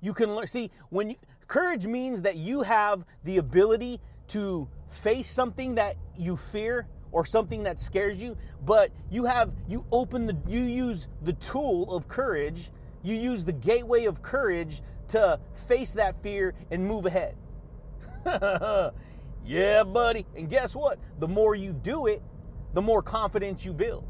You 0.00 0.14
can 0.14 0.34
learn, 0.34 0.46
see, 0.46 0.70
when 0.90 1.10
you, 1.10 1.16
courage 1.48 1.86
means 1.86 2.22
that 2.22 2.36
you 2.36 2.62
have 2.62 3.04
the 3.24 3.38
ability 3.38 4.00
to 4.30 4.68
face 4.88 5.28
something 5.28 5.76
that 5.76 5.96
you 6.16 6.36
fear 6.36 6.86
or 7.12 7.24
something 7.24 7.64
that 7.64 7.78
scares 7.78 8.22
you, 8.22 8.36
but 8.64 8.90
you 9.10 9.24
have 9.24 9.52
you 9.68 9.84
open 9.90 10.26
the 10.26 10.36
you 10.46 10.60
use 10.60 11.08
the 11.22 11.32
tool 11.34 11.92
of 11.94 12.08
courage, 12.08 12.70
you 13.02 13.14
use 13.16 13.44
the 13.44 13.52
gateway 13.52 14.04
of 14.04 14.22
courage 14.22 14.82
to 15.08 15.38
face 15.66 15.92
that 15.94 16.22
fear 16.22 16.54
and 16.70 16.86
move 16.86 17.06
ahead. 17.06 17.34
yeah, 19.44 19.82
buddy. 19.82 20.24
And 20.36 20.48
guess 20.48 20.76
what? 20.76 20.98
The 21.18 21.28
more 21.28 21.54
you 21.54 21.72
do 21.72 22.06
it, 22.06 22.22
the 22.74 22.82
more 22.82 23.02
confidence 23.02 23.64
you 23.64 23.72
build. 23.72 24.04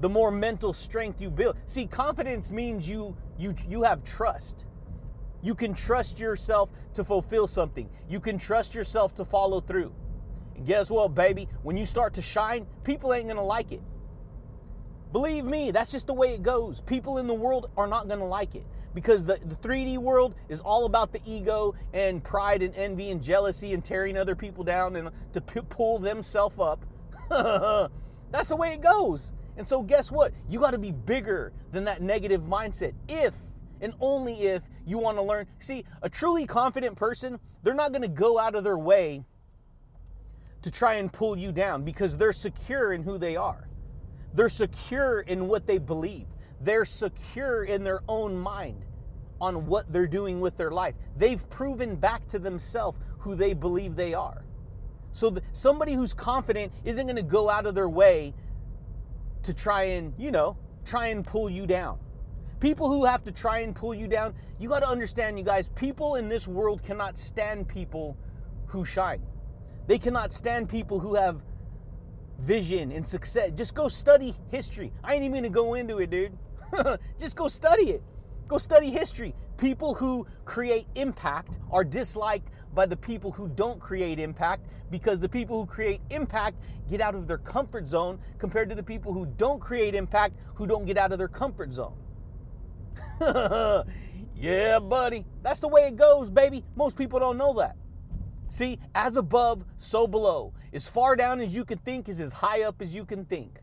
The 0.00 0.08
more 0.08 0.30
mental 0.30 0.72
strength 0.72 1.20
you 1.20 1.30
build. 1.30 1.56
See, 1.66 1.86
confidence 1.86 2.50
means 2.50 2.88
you 2.88 3.16
you 3.38 3.54
you 3.68 3.82
have 3.82 4.02
trust. 4.04 4.66
You 5.44 5.54
can 5.54 5.74
trust 5.74 6.18
yourself 6.18 6.70
to 6.94 7.04
fulfill 7.04 7.46
something. 7.46 7.90
You 8.08 8.18
can 8.18 8.38
trust 8.38 8.74
yourself 8.74 9.14
to 9.16 9.26
follow 9.26 9.60
through. 9.60 9.92
And 10.56 10.66
guess 10.66 10.90
what, 10.90 11.14
baby? 11.14 11.48
When 11.62 11.76
you 11.76 11.84
start 11.84 12.14
to 12.14 12.22
shine, 12.22 12.66
people 12.82 13.12
ain't 13.12 13.28
gonna 13.28 13.44
like 13.44 13.70
it. 13.70 13.82
Believe 15.12 15.44
me, 15.44 15.70
that's 15.70 15.92
just 15.92 16.06
the 16.06 16.14
way 16.14 16.34
it 16.34 16.42
goes. 16.42 16.80
People 16.80 17.18
in 17.18 17.26
the 17.26 17.34
world 17.34 17.70
are 17.76 17.86
not 17.86 18.08
gonna 18.08 18.26
like 18.26 18.54
it 18.54 18.64
because 18.94 19.26
the, 19.26 19.38
the 19.44 19.54
3D 19.56 19.98
world 19.98 20.34
is 20.48 20.62
all 20.62 20.86
about 20.86 21.12
the 21.12 21.20
ego 21.26 21.74
and 21.92 22.24
pride 22.24 22.62
and 22.62 22.74
envy 22.74 23.10
and 23.10 23.22
jealousy 23.22 23.74
and 23.74 23.84
tearing 23.84 24.16
other 24.16 24.34
people 24.34 24.64
down 24.64 24.96
and 24.96 25.10
to 25.34 25.42
p- 25.42 25.60
pull 25.68 25.98
themselves 25.98 26.58
up. 26.58 26.86
that's 28.30 28.48
the 28.48 28.56
way 28.56 28.72
it 28.72 28.80
goes. 28.80 29.34
And 29.58 29.68
so, 29.68 29.82
guess 29.82 30.10
what? 30.10 30.32
You 30.48 30.58
got 30.58 30.72
to 30.72 30.78
be 30.78 30.90
bigger 30.90 31.52
than 31.70 31.84
that 31.84 32.00
negative 32.00 32.42
mindset 32.42 32.94
if 33.08 33.34
and 33.84 33.92
only 34.00 34.46
if 34.46 34.68
you 34.86 34.98
want 34.98 35.18
to 35.18 35.22
learn. 35.22 35.46
See, 35.60 35.84
a 36.02 36.08
truly 36.08 36.46
confident 36.46 36.96
person, 36.96 37.38
they're 37.62 37.74
not 37.74 37.92
going 37.92 38.02
to 38.02 38.08
go 38.08 38.38
out 38.38 38.54
of 38.54 38.64
their 38.64 38.78
way 38.78 39.24
to 40.62 40.70
try 40.70 40.94
and 40.94 41.12
pull 41.12 41.36
you 41.36 41.52
down 41.52 41.84
because 41.84 42.16
they're 42.16 42.32
secure 42.32 42.94
in 42.94 43.02
who 43.02 43.18
they 43.18 43.36
are. 43.36 43.68
They're 44.32 44.48
secure 44.48 45.20
in 45.20 45.46
what 45.46 45.66
they 45.66 45.76
believe. 45.76 46.26
They're 46.62 46.86
secure 46.86 47.64
in 47.64 47.84
their 47.84 48.00
own 48.08 48.36
mind 48.36 48.86
on 49.38 49.66
what 49.66 49.92
they're 49.92 50.06
doing 50.06 50.40
with 50.40 50.56
their 50.56 50.70
life. 50.70 50.94
They've 51.16 51.48
proven 51.50 51.96
back 51.96 52.26
to 52.28 52.38
themselves 52.38 52.98
who 53.18 53.34
they 53.34 53.52
believe 53.52 53.96
they 53.96 54.14
are. 54.14 54.46
So 55.12 55.28
the, 55.28 55.42
somebody 55.52 55.92
who's 55.92 56.14
confident 56.14 56.72
isn't 56.84 57.06
going 57.06 57.16
to 57.16 57.22
go 57.22 57.50
out 57.50 57.66
of 57.66 57.74
their 57.74 57.88
way 57.88 58.32
to 59.42 59.52
try 59.52 59.82
and, 59.82 60.14
you 60.16 60.30
know, 60.30 60.56
try 60.86 61.08
and 61.08 61.24
pull 61.24 61.50
you 61.50 61.66
down. 61.66 61.98
People 62.64 62.88
who 62.88 63.04
have 63.04 63.22
to 63.24 63.30
try 63.30 63.58
and 63.58 63.76
pull 63.76 63.92
you 63.92 64.08
down, 64.08 64.34
you 64.58 64.70
got 64.70 64.80
to 64.80 64.88
understand, 64.88 65.38
you 65.38 65.44
guys, 65.44 65.68
people 65.68 66.14
in 66.14 66.30
this 66.30 66.48
world 66.48 66.82
cannot 66.82 67.18
stand 67.18 67.68
people 67.68 68.16
who 68.64 68.86
shine. 68.86 69.20
They 69.86 69.98
cannot 69.98 70.32
stand 70.32 70.70
people 70.70 70.98
who 70.98 71.14
have 71.14 71.42
vision 72.38 72.90
and 72.90 73.06
success. 73.06 73.50
Just 73.54 73.74
go 73.74 73.86
study 73.86 74.34
history. 74.48 74.94
I 75.04 75.12
ain't 75.12 75.24
even 75.24 75.42
gonna 75.42 75.50
go 75.50 75.74
into 75.74 75.98
it, 75.98 76.08
dude. 76.08 76.38
Just 77.18 77.36
go 77.36 77.48
study 77.48 77.90
it. 77.90 78.02
Go 78.48 78.56
study 78.56 78.88
history. 78.88 79.34
People 79.58 79.92
who 79.92 80.26
create 80.46 80.86
impact 80.94 81.58
are 81.70 81.84
disliked 81.84 82.48
by 82.72 82.86
the 82.86 82.96
people 82.96 83.30
who 83.30 83.46
don't 83.48 83.78
create 83.78 84.18
impact 84.18 84.64
because 84.90 85.20
the 85.20 85.28
people 85.28 85.60
who 85.60 85.66
create 85.66 86.00
impact 86.08 86.56
get 86.88 87.02
out 87.02 87.14
of 87.14 87.28
their 87.28 87.36
comfort 87.36 87.86
zone 87.86 88.18
compared 88.38 88.70
to 88.70 88.74
the 88.74 88.82
people 88.82 89.12
who 89.12 89.26
don't 89.36 89.60
create 89.60 89.94
impact 89.94 90.34
who 90.54 90.66
don't 90.66 90.86
get 90.86 90.96
out 90.96 91.12
of 91.12 91.18
their 91.18 91.28
comfort 91.28 91.70
zone. 91.70 91.94
yeah, 94.36 94.78
buddy. 94.78 95.24
That's 95.42 95.60
the 95.60 95.68
way 95.68 95.82
it 95.82 95.96
goes, 95.96 96.30
baby. 96.30 96.64
Most 96.76 96.96
people 96.96 97.18
don't 97.18 97.38
know 97.38 97.52
that. 97.54 97.76
See, 98.48 98.78
as 98.94 99.16
above, 99.16 99.64
so 99.76 100.06
below. 100.06 100.52
As 100.72 100.88
far 100.88 101.16
down 101.16 101.40
as 101.40 101.54
you 101.54 101.64
can 101.64 101.78
think 101.78 102.08
is 102.08 102.20
as 102.20 102.32
high 102.32 102.62
up 102.62 102.80
as 102.80 102.94
you 102.94 103.04
can 103.04 103.24
think. 103.24 103.60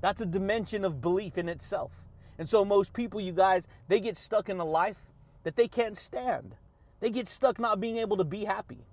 That's 0.00 0.20
a 0.20 0.26
dimension 0.26 0.84
of 0.84 1.00
belief 1.00 1.38
in 1.38 1.48
itself. 1.48 2.04
And 2.38 2.48
so, 2.48 2.64
most 2.64 2.92
people, 2.92 3.20
you 3.20 3.32
guys, 3.32 3.66
they 3.88 4.00
get 4.00 4.16
stuck 4.16 4.48
in 4.48 4.60
a 4.60 4.64
life 4.64 5.08
that 5.42 5.56
they 5.56 5.66
can't 5.66 5.96
stand. 5.96 6.54
They 7.00 7.10
get 7.10 7.26
stuck 7.26 7.58
not 7.58 7.80
being 7.80 7.98
able 7.98 8.16
to 8.16 8.24
be 8.24 8.44
happy. 8.44 8.86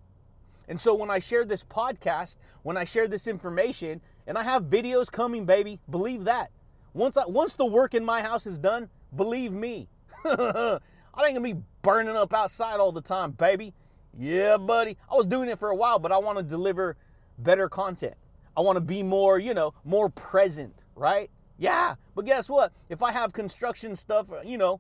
And 0.68 0.80
so, 0.80 0.96
when 0.96 1.12
I 1.12 1.20
share 1.20 1.46
this 1.46 1.64
podcast, 1.64 2.38
when 2.64 2.76
I 2.76 2.86
share 2.86 3.08
this 3.08 3.28
information, 3.28 4.02
and 4.26 4.38
I 4.38 4.44
have 4.44 4.64
videos 4.64 5.12
coming, 5.12 5.46
baby, 5.46 5.80
believe 5.90 6.24
that. 6.24 6.50
Once, 6.94 7.18
I, 7.18 7.26
once 7.26 7.56
the 7.56 7.66
work 7.66 7.94
in 7.94 8.04
my 8.04 8.22
house 8.22 8.48
is 8.48 8.58
done, 8.58 8.90
believe 9.16 9.52
me, 9.52 9.88
I 10.26 10.80
ain't 11.18 11.36
gonna 11.36 11.42
be 11.42 11.56
burning 11.82 12.16
up 12.16 12.34
outside 12.34 12.80
all 12.80 12.92
the 12.92 13.02
time, 13.02 13.32
baby. 13.32 13.74
Yeah, 14.18 14.58
buddy. 14.58 14.98
I 15.12 15.16
was 15.16 15.26
doing 15.26 15.50
it 15.50 15.60
for 15.60 15.70
a 15.70 15.76
while, 15.76 16.00
but 16.00 16.12
I 16.12 16.18
want 16.18 16.38
to 16.38 16.44
deliver 16.44 16.96
better 17.38 17.68
content. 17.68 18.16
I 18.56 18.62
want 18.62 18.78
to 18.78 18.82
be 18.82 19.04
more, 19.04 19.38
you 19.40 19.54
know, 19.54 19.74
more 19.84 20.10
present, 20.10 20.86
right? 20.96 21.30
Yeah. 21.58 21.96
But 22.16 22.26
guess 22.26 22.50
what? 22.50 22.72
If 22.90 23.04
I 23.04 23.12
have 23.12 23.34
construction 23.34 23.96
stuff, 23.96 24.32
you 24.46 24.58
know, 24.58 24.80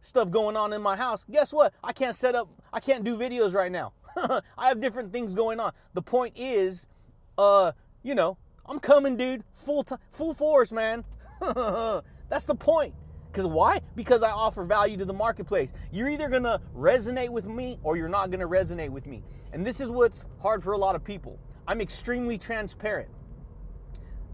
stuff 0.00 0.30
going 0.30 0.56
on 0.56 0.72
in 0.72 0.80
my 0.80 0.96
house, 0.96 1.24
guess 1.30 1.52
what? 1.52 1.74
I 1.84 1.92
can't 1.92 2.14
set 2.14 2.34
up, 2.34 2.48
I 2.72 2.80
can't 2.80 3.04
do 3.04 3.16
videos 3.16 3.54
right 3.54 3.70
now. 3.70 3.92
I 4.16 4.68
have 4.68 4.80
different 4.80 5.12
things 5.12 5.34
going 5.34 5.60
on. 5.60 5.72
The 5.92 6.02
point 6.02 6.34
is, 6.36 6.86
uh, 7.36 7.72
you 8.02 8.14
know, 8.14 8.38
I'm 8.66 8.78
coming, 8.78 9.16
dude, 9.16 9.44
full 9.52 9.84
time, 9.84 9.98
full 10.10 10.32
force, 10.34 10.72
man. 10.72 11.04
That's 11.40 12.44
the 12.44 12.54
point. 12.54 12.94
Because 13.30 13.46
why? 13.46 13.80
Because 13.94 14.22
I 14.22 14.30
offer 14.30 14.64
value 14.64 14.96
to 14.96 15.04
the 15.04 15.14
marketplace. 15.14 15.72
You're 15.92 16.08
either 16.08 16.28
going 16.28 16.42
to 16.42 16.60
resonate 16.76 17.30
with 17.30 17.46
me 17.46 17.78
or 17.82 17.96
you're 17.96 18.08
not 18.08 18.30
going 18.30 18.40
to 18.40 18.48
resonate 18.48 18.90
with 18.90 19.06
me. 19.06 19.22
And 19.52 19.64
this 19.64 19.80
is 19.80 19.90
what's 19.90 20.26
hard 20.40 20.62
for 20.62 20.72
a 20.72 20.78
lot 20.78 20.96
of 20.96 21.04
people. 21.04 21.38
I'm 21.66 21.80
extremely 21.80 22.38
transparent. 22.38 23.08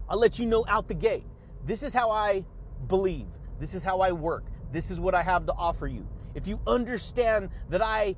I'll 0.09 0.19
let 0.19 0.39
you 0.39 0.45
know 0.45 0.65
out 0.67 0.87
the 0.87 0.93
gate. 0.93 1.25
This 1.65 1.83
is 1.83 1.93
how 1.93 2.09
I 2.09 2.43
believe. 2.87 3.27
This 3.59 3.73
is 3.73 3.83
how 3.83 3.99
I 3.99 4.11
work. 4.11 4.45
This 4.71 4.89
is 4.89 4.99
what 4.99 5.13
I 5.13 5.21
have 5.21 5.45
to 5.45 5.53
offer 5.53 5.87
you. 5.87 6.07
If 6.33 6.47
you 6.47 6.59
understand 6.65 7.49
that 7.69 7.81
I 7.81 8.15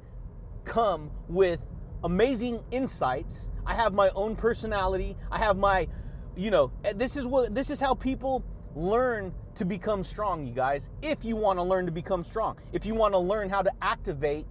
come 0.64 1.12
with 1.28 1.66
amazing 2.04 2.64
insights, 2.72 3.52
I 3.66 3.74
have 3.74 3.94
my 3.94 4.10
own 4.10 4.36
personality, 4.36 5.16
I 5.32 5.40
have 5.40 5.58
my, 5.58 5.88
you 6.36 6.52
know, 6.52 6.72
eh, 6.84 6.94
this 6.96 7.18
is 7.18 7.28
what 7.28 7.54
this 7.54 7.70
is 7.70 7.80
how 7.80 7.94
people 7.94 8.44
learn 8.76 9.34
to 9.56 9.66
become 9.66 10.04
strong, 10.04 10.46
you 10.46 10.54
guys. 10.54 10.90
If 11.02 11.26
you 11.26 11.36
want 11.36 11.60
to 11.60 11.64
learn 11.64 11.86
to 11.86 11.92
become 11.92 12.24
strong, 12.24 12.58
if 12.72 12.86
you 12.86 12.96
want 12.96 13.14
to 13.14 13.20
learn 13.20 13.50
how 13.50 13.62
to 13.62 13.72
activate 13.82 14.46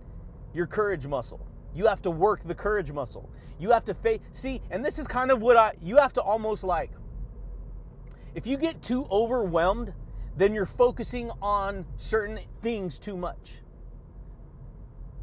your 0.54 0.66
courage 0.66 1.06
muscle, 1.06 1.46
you 1.74 1.86
have 1.86 2.02
to 2.02 2.10
work 2.10 2.42
the 2.42 2.54
courage 2.54 2.92
muscle. 2.92 3.30
You 3.58 3.70
have 3.70 3.84
to 3.86 3.94
face, 3.94 4.20
see, 4.32 4.60
and 4.70 4.84
this 4.84 4.98
is 4.98 5.06
kind 5.06 5.30
of 5.30 5.42
what 5.42 5.56
I, 5.56 5.72
you 5.82 5.96
have 5.96 6.12
to 6.14 6.22
almost 6.22 6.64
like, 6.64 6.90
if 8.34 8.46
you 8.46 8.56
get 8.56 8.82
too 8.82 9.06
overwhelmed, 9.10 9.94
then 10.36 10.54
you're 10.54 10.66
focusing 10.66 11.30
on 11.42 11.84
certain 11.96 12.38
things 12.62 12.98
too 12.98 13.16
much. 13.16 13.62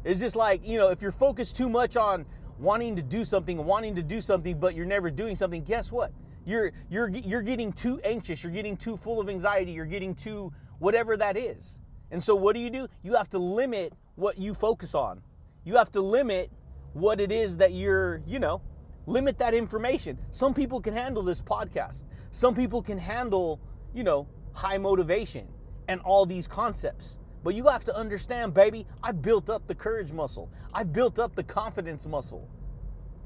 It's 0.04 0.20
just 0.20 0.36
like, 0.36 0.66
you 0.66 0.78
know, 0.78 0.90
if 0.90 1.02
you're 1.02 1.12
focused 1.12 1.56
too 1.56 1.68
much 1.68 1.96
on 1.96 2.26
wanting 2.58 2.96
to 2.96 3.02
do 3.02 3.24
something, 3.24 3.64
wanting 3.64 3.94
to 3.96 4.02
do 4.02 4.20
something, 4.20 4.58
but 4.58 4.74
you're 4.74 4.86
never 4.86 5.10
doing 5.10 5.34
something, 5.34 5.62
guess 5.62 5.90
what? 5.90 6.12
You're 6.46 6.70
you're 6.88 7.08
you're 7.08 7.42
getting 7.42 7.72
too 7.72 8.00
anxious, 8.04 8.42
you're 8.42 8.52
getting 8.52 8.76
too 8.76 8.96
full 8.96 9.20
of 9.20 9.28
anxiety, 9.28 9.72
you're 9.72 9.84
getting 9.84 10.14
too 10.14 10.52
whatever 10.78 11.16
that 11.16 11.36
is. 11.36 11.80
And 12.12 12.22
so 12.22 12.36
what 12.36 12.54
do 12.54 12.60
you 12.60 12.70
do? 12.70 12.86
You 13.02 13.14
have 13.14 13.28
to 13.30 13.38
limit 13.38 13.92
what 14.14 14.38
you 14.38 14.54
focus 14.54 14.94
on. 14.94 15.20
You 15.64 15.74
have 15.74 15.90
to 15.90 16.00
limit 16.00 16.52
what 16.92 17.20
it 17.20 17.32
is 17.32 17.56
that 17.56 17.72
you're, 17.72 18.22
you 18.26 18.38
know, 18.38 18.62
limit 19.06 19.38
that 19.38 19.54
information. 19.54 20.16
Some 20.30 20.54
people 20.54 20.80
can 20.80 20.94
handle 20.94 21.24
this 21.24 21.42
podcast. 21.42 22.04
Some 22.30 22.54
people 22.54 22.80
can 22.80 22.96
handle, 22.96 23.60
you 23.92 24.04
know, 24.04 24.28
high 24.54 24.78
motivation 24.78 25.48
and 25.88 26.00
all 26.02 26.26
these 26.26 26.46
concepts. 26.46 27.18
But 27.42 27.56
you 27.56 27.66
have 27.66 27.84
to 27.84 27.96
understand, 27.96 28.54
baby, 28.54 28.86
I've 29.02 29.20
built 29.20 29.50
up 29.50 29.66
the 29.66 29.74
courage 29.74 30.12
muscle. 30.12 30.48
I've 30.72 30.92
built 30.92 31.18
up 31.18 31.34
the 31.34 31.44
confidence 31.44 32.06
muscle 32.06 32.48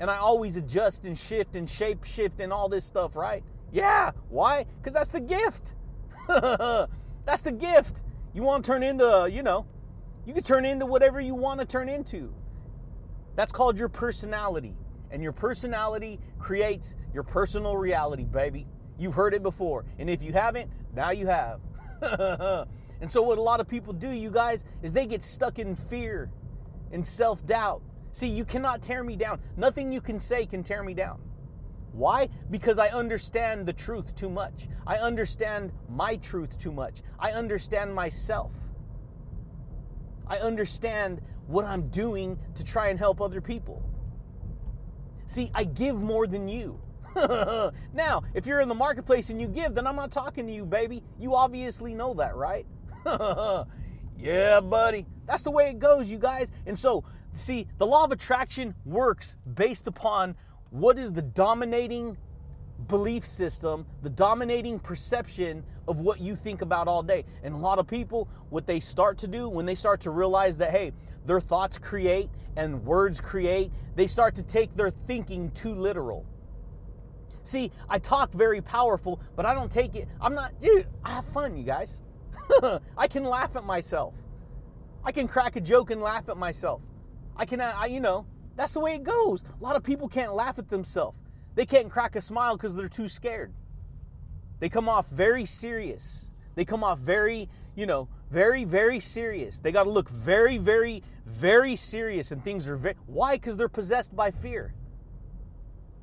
and 0.01 0.11
I 0.11 0.17
always 0.17 0.57
adjust 0.57 1.05
and 1.05 1.17
shift 1.17 1.57
and 1.57 1.69
shape 1.69 2.05
shift 2.05 2.41
and 2.41 2.53
all 2.53 2.71
this 2.71 2.87
stuff, 2.87 3.15
right? 3.15 3.45
Yeah. 3.71 4.13
Why? 4.31 4.65
Because 4.79 4.95
that's 4.95 5.11
the 5.11 5.21
gift. 5.21 5.75
that's 6.27 7.43
the 7.43 7.53
gift. 7.53 8.03
You 8.33 8.43
want 8.43 8.65
to 8.65 8.71
turn 8.73 8.83
into, 8.83 9.29
you 9.31 9.43
know, 9.43 9.67
you 10.25 10.33
can 10.33 10.43
turn 10.43 10.65
into 10.65 10.87
whatever 10.87 11.21
you 11.21 11.35
want 11.35 11.61
to 11.61 11.67
turn 11.67 11.91
into. 11.91 12.33
That's 13.37 13.53
called 13.53 13.79
your 13.79 13.91
personality. 13.91 14.75
And 15.11 15.23
your 15.23 15.33
personality 15.33 16.19
creates 16.39 16.97
your 17.13 17.23
personal 17.23 17.77
reality, 17.77 18.25
baby. 18.25 18.67
You've 18.99 19.15
heard 19.15 19.35
it 19.35 19.43
before. 19.43 19.85
And 19.99 20.09
if 20.09 20.23
you 20.23 20.33
haven't, 20.33 20.71
now 20.95 21.11
you 21.11 21.27
have. 21.27 21.61
and 23.01 23.11
so, 23.11 23.21
what 23.23 23.39
a 23.39 23.43
lot 23.43 23.61
of 23.61 23.69
people 23.69 23.93
do, 23.93 24.11
you 24.11 24.31
guys, 24.31 24.65
is 24.83 24.93
they 24.93 25.07
get 25.07 25.23
stuck 25.23 25.59
in 25.59 25.75
fear 25.75 26.31
and 26.93 27.05
self 27.05 27.45
doubt 27.45 27.83
See, 28.13 28.29
you 28.29 28.45
cannot 28.45 28.83
tear 28.83 29.05
me 29.05 29.17
down. 29.17 29.41
Nothing 29.57 29.93
you 29.93 30.01
can 30.01 30.19
say 30.19 30.47
can 30.47 30.63
tear 30.63 30.83
me 30.83 30.95
down. 30.95 31.21
Why? 31.93 32.29
Because 32.51 32.79
I 32.79 32.89
understand 32.89 33.67
the 33.67 33.73
truth 33.73 34.15
too 34.15 34.31
much. 34.31 34.69
I 34.87 34.97
understand 34.97 35.73
my 35.89 36.17
truth 36.17 36.59
too 36.59 36.73
much. 36.73 37.03
I 37.19 37.33
understand 37.33 37.95
myself. 37.95 38.55
I 40.27 40.39
understand 40.39 41.21
what 41.47 41.65
I'm 41.65 41.89
doing 41.89 42.39
to 42.55 42.65
try 42.65 42.89
and 42.89 42.99
help 42.99 43.21
other 43.21 43.41
people. 43.41 43.83
See, 45.27 45.51
I 45.55 45.65
give 45.65 45.97
more 45.97 46.27
than 46.27 46.49
you. 46.49 46.81
now, 47.93 48.23
if 48.35 48.47
you're 48.47 48.61
in 48.61 48.69
the 48.69 48.75
marketplace 48.75 49.31
and 49.31 49.41
you 49.41 49.49
give, 49.49 49.75
then 49.75 49.87
I'm 49.87 49.97
not 49.97 50.13
talking 50.13 50.47
to 50.47 50.53
you, 50.53 50.65
baby. 50.65 51.03
You 51.19 51.35
obviously 51.35 51.93
know 51.93 52.15
that, 52.15 52.37
right? 52.37 52.67
yeah, 54.17 54.61
buddy. 54.61 55.07
That's 55.27 55.43
the 55.43 55.51
way 55.51 55.71
it 55.71 55.81
goes, 55.81 56.09
you 56.11 56.19
guys. 56.19 56.53
And 56.67 56.79
so, 56.79 57.05
see, 57.35 57.67
the 57.79 57.87
law 57.87 58.05
of 58.05 58.13
attraction 58.13 58.75
works 58.85 59.37
based 59.55 59.87
upon 59.87 60.35
what 60.71 60.99
is 60.99 61.13
the 61.13 61.23
dominating 61.23 62.17
belief 62.89 63.25
system, 63.27 63.87
the 64.03 64.11
dominating 64.11 64.79
perception 64.79 65.65
of 65.89 66.01
what 66.01 66.21
you 66.21 66.37
think 66.37 66.63
about 66.63 66.89
all 66.89 67.03
day. 67.03 67.25
And 67.43 67.55
a 67.55 67.59
lot 67.59 67.79
of 67.79 67.87
people, 67.87 68.29
what 68.49 68.67
they 68.67 68.81
start 68.81 69.19
to 69.19 69.29
do 69.29 69.49
when 69.49 69.67
they 69.67 69.75
start 69.75 70.01
to 70.03 70.11
realize 70.11 70.57
that, 70.59 70.71
hey, 70.71 70.93
their 71.27 71.41
thoughts 71.41 71.79
create 71.79 72.31
and 72.57 72.85
words 72.85 73.21
create, 73.21 73.71
they 73.97 74.07
start 74.07 74.35
to 74.37 74.43
take 74.43 74.75
their 74.77 74.91
thinking 74.91 75.51
too 75.51 75.75
literal. 75.75 76.25
See, 77.45 77.73
I 77.89 77.99
talk 77.99 78.33
very 78.33 78.61
powerful, 78.61 79.21
but 79.35 79.47
I 79.47 79.55
don't 79.55 79.71
take 79.71 79.95
it. 79.95 80.09
I'm 80.21 80.35
not, 80.35 80.59
dude, 80.61 80.87
I 81.05 81.11
have 81.11 81.25
fun, 81.25 81.57
you 81.57 81.65
guys. 81.65 82.01
I 82.97 83.09
can 83.09 83.25
laugh 83.25 83.57
at 83.57 83.65
myself. 83.65 84.15
I 85.05 85.13
can 85.13 85.27
crack 85.27 85.57
a 85.57 85.61
joke 85.61 85.91
and 85.91 86.01
laugh 86.01 86.29
at 86.29 86.37
myself. 86.37 86.83
I 87.37 87.45
can, 87.45 87.61
I, 87.61 87.87
you 87.87 88.01
know, 88.01 88.27
that's 88.57 88.75
the 88.75 88.81
way 88.81 88.95
it 88.95 89.03
goes. 89.03 89.43
A 89.43 89.63
lot 89.63 89.77
of 89.77 89.83
people 89.83 90.09
can't 90.09 90.35
laugh 90.35 90.59
at 90.59 90.69
themselves. 90.69 91.19
They 91.55 91.67
can't 91.67 91.91
crack 91.91 92.17
a 92.17 92.21
smile 92.21 92.57
because 92.57 92.75
they're 92.75 92.89
too 92.89 93.09
scared. 93.09 93.53
They 94.61 94.69
come 94.69 94.89
off 94.89 95.09
very 95.09 95.45
serious. 95.45 96.31
They 96.55 96.65
come 96.65 96.85
off 96.85 96.99
very, 96.99 97.49
you 97.75 97.87
know, 97.87 98.09
very, 98.31 98.65
very 98.65 99.01
serious. 99.01 99.59
They 99.59 99.73
got 99.73 99.85
to 99.85 99.91
look 99.91 100.11
very, 100.11 100.59
very, 100.59 101.03
very 101.25 101.77
serious, 101.77 102.31
and 102.33 102.45
things 102.45 102.69
are 102.69 102.77
very. 102.77 102.97
Why? 103.07 103.37
Because 103.37 103.57
they're 103.57 103.69
possessed 103.69 104.15
by 104.15 104.31
fear. 104.31 104.75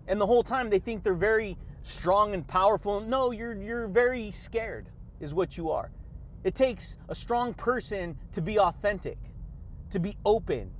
And 0.07 0.19
the 0.19 0.25
whole 0.25 0.43
time 0.43 0.69
they 0.69 0.79
think 0.79 1.03
they're 1.03 1.13
very 1.13 1.57
strong 1.83 2.33
and 2.33 2.47
powerful. 2.47 2.99
No, 2.99 3.31
you're 3.31 3.53
you're 3.53 3.87
very 3.87 4.31
scared, 4.31 4.89
is 5.19 5.35
what 5.35 5.57
you 5.57 5.69
are. 5.69 5.91
It 6.43 6.55
takes 6.55 6.97
a 7.09 7.15
strong 7.15 7.53
person 7.53 8.17
to 8.31 8.41
be 8.41 8.57
authentic, 8.59 9.17
to 9.91 9.99
be 9.99 10.17
open, 10.25 10.71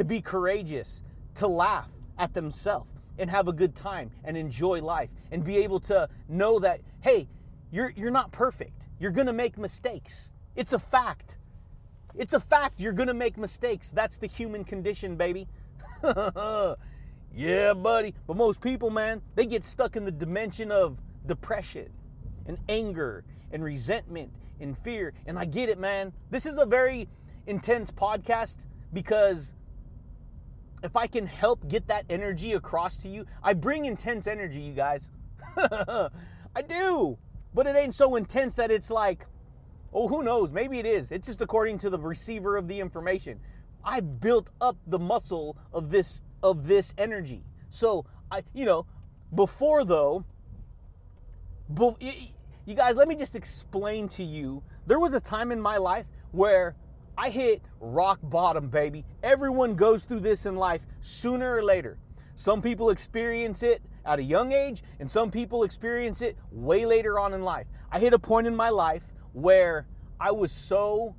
to 0.00 0.04
be 0.04 0.18
courageous, 0.22 1.02
to 1.34 1.46
laugh 1.46 1.90
at 2.16 2.32
themselves 2.32 2.88
and 3.18 3.28
have 3.28 3.48
a 3.48 3.52
good 3.52 3.74
time 3.74 4.10
and 4.24 4.34
enjoy 4.34 4.80
life 4.80 5.10
and 5.30 5.44
be 5.44 5.58
able 5.58 5.78
to 5.78 6.08
know 6.26 6.58
that, 6.58 6.80
hey, 7.02 7.28
you're, 7.70 7.92
you're 7.94 8.10
not 8.10 8.32
perfect. 8.32 8.86
You're 8.98 9.10
going 9.10 9.26
to 9.26 9.34
make 9.34 9.58
mistakes. 9.58 10.32
It's 10.56 10.72
a 10.72 10.78
fact. 10.78 11.36
It's 12.16 12.32
a 12.32 12.40
fact 12.40 12.80
you're 12.80 12.94
going 12.94 13.08
to 13.08 13.14
make 13.14 13.36
mistakes. 13.36 13.92
That's 13.92 14.16
the 14.16 14.26
human 14.26 14.64
condition, 14.64 15.16
baby. 15.16 15.46
yeah, 16.02 17.74
buddy. 17.74 18.14
But 18.26 18.38
most 18.38 18.62
people, 18.62 18.88
man, 18.88 19.20
they 19.34 19.44
get 19.44 19.62
stuck 19.62 19.96
in 19.96 20.06
the 20.06 20.10
dimension 20.10 20.72
of 20.72 20.96
depression 21.26 21.90
and 22.46 22.56
anger 22.70 23.22
and 23.52 23.62
resentment 23.62 24.32
and 24.60 24.78
fear. 24.78 25.12
And 25.26 25.38
I 25.38 25.44
get 25.44 25.68
it, 25.68 25.78
man. 25.78 26.14
This 26.30 26.46
is 26.46 26.56
a 26.56 26.64
very 26.64 27.06
intense 27.46 27.90
podcast 27.90 28.64
because 28.94 29.52
if 30.82 30.96
I 30.96 31.06
can 31.06 31.26
help 31.26 31.68
get 31.68 31.88
that 31.88 32.04
energy 32.08 32.52
across 32.52 32.98
to 32.98 33.08
you, 33.08 33.26
I 33.42 33.52
bring 33.52 33.84
intense 33.84 34.26
energy, 34.26 34.60
you 34.60 34.72
guys. 34.72 35.10
I 35.56 36.62
do. 36.66 37.18
But 37.54 37.66
it 37.66 37.76
ain't 37.76 37.94
so 37.94 38.16
intense 38.16 38.56
that 38.56 38.70
it's 38.70 38.90
like, 38.90 39.26
oh, 39.92 40.08
who 40.08 40.22
knows? 40.22 40.52
Maybe 40.52 40.78
it 40.78 40.86
is. 40.86 41.10
It's 41.10 41.26
just 41.26 41.42
according 41.42 41.78
to 41.78 41.90
the 41.90 41.98
receiver 41.98 42.56
of 42.56 42.68
the 42.68 42.80
information. 42.80 43.40
I 43.84 44.00
built 44.00 44.50
up 44.60 44.76
the 44.86 44.98
muscle 44.98 45.56
of 45.72 45.90
this 45.90 46.22
of 46.42 46.66
this 46.66 46.94
energy. 46.96 47.44
So 47.70 48.06
I, 48.30 48.42
you 48.54 48.64
know, 48.64 48.86
before 49.34 49.84
though, 49.84 50.24
you 51.78 52.74
guys, 52.74 52.96
let 52.96 53.08
me 53.08 53.14
just 53.14 53.36
explain 53.36 54.08
to 54.08 54.22
you. 54.22 54.62
There 54.86 54.98
was 54.98 55.14
a 55.14 55.20
time 55.20 55.52
in 55.52 55.60
my 55.60 55.76
life 55.76 56.06
where 56.32 56.76
I 57.20 57.28
hit 57.28 57.60
rock 57.80 58.18
bottom, 58.22 58.68
baby. 58.68 59.04
Everyone 59.22 59.74
goes 59.74 60.04
through 60.04 60.20
this 60.20 60.46
in 60.46 60.56
life 60.56 60.86
sooner 61.02 61.56
or 61.56 61.62
later. 61.62 61.98
Some 62.34 62.62
people 62.62 62.88
experience 62.88 63.62
it 63.62 63.82
at 64.06 64.18
a 64.18 64.22
young 64.22 64.52
age, 64.52 64.82
and 64.98 65.10
some 65.10 65.30
people 65.30 65.62
experience 65.62 66.22
it 66.22 66.38
way 66.50 66.86
later 66.86 67.18
on 67.18 67.34
in 67.34 67.42
life. 67.42 67.66
I 67.92 67.98
hit 67.98 68.14
a 68.14 68.18
point 68.18 68.46
in 68.46 68.56
my 68.56 68.70
life 68.70 69.02
where 69.34 69.86
I 70.18 70.30
was 70.30 70.50
so 70.50 71.14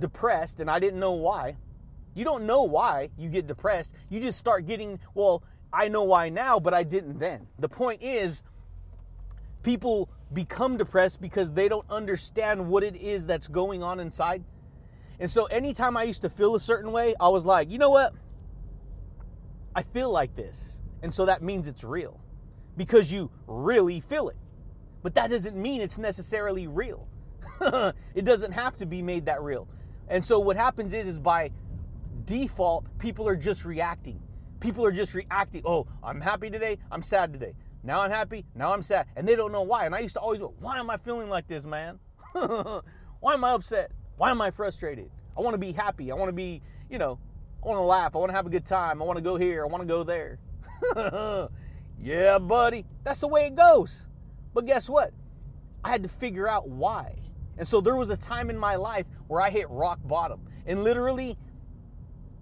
depressed 0.00 0.58
and 0.58 0.68
I 0.68 0.80
didn't 0.80 0.98
know 0.98 1.12
why. 1.12 1.56
You 2.16 2.24
don't 2.24 2.44
know 2.44 2.64
why 2.64 3.10
you 3.16 3.28
get 3.28 3.46
depressed. 3.46 3.94
You 4.08 4.18
just 4.18 4.40
start 4.40 4.66
getting, 4.66 4.98
well, 5.14 5.44
I 5.72 5.86
know 5.86 6.02
why 6.02 6.30
now, 6.30 6.58
but 6.58 6.74
I 6.74 6.82
didn't 6.82 7.20
then. 7.20 7.46
The 7.60 7.68
point 7.68 8.02
is, 8.02 8.42
people 9.62 10.10
become 10.32 10.76
depressed 10.76 11.20
because 11.20 11.52
they 11.52 11.68
don't 11.68 11.88
understand 11.88 12.66
what 12.68 12.82
it 12.82 12.96
is 12.96 13.24
that's 13.24 13.46
going 13.46 13.84
on 13.84 14.00
inside. 14.00 14.42
And 15.20 15.30
so 15.30 15.46
anytime 15.46 15.96
I 15.96 16.04
used 16.04 16.22
to 16.22 16.30
feel 16.30 16.54
a 16.54 16.60
certain 16.60 16.92
way, 16.92 17.14
I 17.18 17.28
was 17.28 17.44
like, 17.44 17.70
you 17.70 17.78
know 17.78 17.90
what? 17.90 18.14
I 19.74 19.82
feel 19.82 20.10
like 20.10 20.34
this. 20.34 20.80
And 21.02 21.12
so 21.12 21.26
that 21.26 21.42
means 21.42 21.66
it's 21.66 21.84
real 21.84 22.20
because 22.76 23.12
you 23.12 23.30
really 23.46 24.00
feel 24.00 24.28
it. 24.28 24.36
But 25.02 25.14
that 25.14 25.30
doesn't 25.30 25.56
mean 25.56 25.80
it's 25.80 25.98
necessarily 25.98 26.66
real. 26.66 27.08
it 28.14 28.24
doesn't 28.24 28.52
have 28.52 28.76
to 28.76 28.86
be 28.86 29.02
made 29.02 29.26
that 29.26 29.42
real. 29.42 29.68
And 30.08 30.24
so 30.24 30.38
what 30.38 30.56
happens 30.56 30.92
is 30.92 31.06
is 31.06 31.18
by 31.18 31.50
default 32.24 32.86
people 32.98 33.28
are 33.28 33.36
just 33.36 33.64
reacting. 33.64 34.20
People 34.60 34.84
are 34.84 34.92
just 34.92 35.14
reacting. 35.14 35.62
Oh, 35.64 35.86
I'm 36.02 36.20
happy 36.20 36.50
today, 36.50 36.78
I'm 36.90 37.02
sad 37.02 37.32
today. 37.32 37.54
Now 37.82 38.00
I'm 38.00 38.10
happy, 38.10 38.44
now 38.54 38.72
I'm 38.72 38.82
sad. 38.82 39.06
And 39.16 39.26
they 39.26 39.36
don't 39.36 39.52
know 39.52 39.62
why. 39.62 39.86
And 39.86 39.94
I 39.94 40.00
used 40.00 40.14
to 40.14 40.20
always 40.20 40.40
go, 40.40 40.54
why 40.58 40.78
am 40.78 40.90
I 40.90 40.96
feeling 40.96 41.28
like 41.28 41.46
this, 41.46 41.64
man? 41.64 41.98
why 42.32 43.34
am 43.34 43.44
I 43.44 43.50
upset? 43.50 43.92
Why 44.18 44.32
am 44.32 44.40
I 44.40 44.50
frustrated? 44.50 45.10
I 45.36 45.40
want 45.40 45.54
to 45.54 45.58
be 45.58 45.72
happy. 45.72 46.10
I 46.10 46.14
want 46.16 46.28
to 46.28 46.34
be, 46.34 46.60
you 46.90 46.98
know, 46.98 47.18
I 47.62 47.68
want 47.68 47.78
to 47.78 47.82
laugh. 47.82 48.16
I 48.16 48.18
want 48.18 48.30
to 48.30 48.36
have 48.36 48.46
a 48.46 48.50
good 48.50 48.66
time. 48.66 49.00
I 49.00 49.04
want 49.04 49.16
to 49.16 49.22
go 49.22 49.36
here. 49.36 49.62
I 49.62 49.66
want 49.68 49.80
to 49.80 49.86
go 49.86 50.02
there. 50.02 50.38
yeah, 52.00 52.38
buddy. 52.38 52.84
That's 53.04 53.20
the 53.20 53.28
way 53.28 53.46
it 53.46 53.54
goes. 53.54 54.08
But 54.52 54.66
guess 54.66 54.90
what? 54.90 55.12
I 55.84 55.90
had 55.90 56.02
to 56.02 56.08
figure 56.08 56.48
out 56.48 56.68
why. 56.68 57.14
And 57.56 57.66
so 57.66 57.80
there 57.80 57.94
was 57.94 58.10
a 58.10 58.16
time 58.16 58.50
in 58.50 58.58
my 58.58 58.74
life 58.74 59.06
where 59.28 59.40
I 59.40 59.50
hit 59.50 59.70
rock 59.70 60.00
bottom. 60.04 60.40
And 60.66 60.82
literally, 60.82 61.38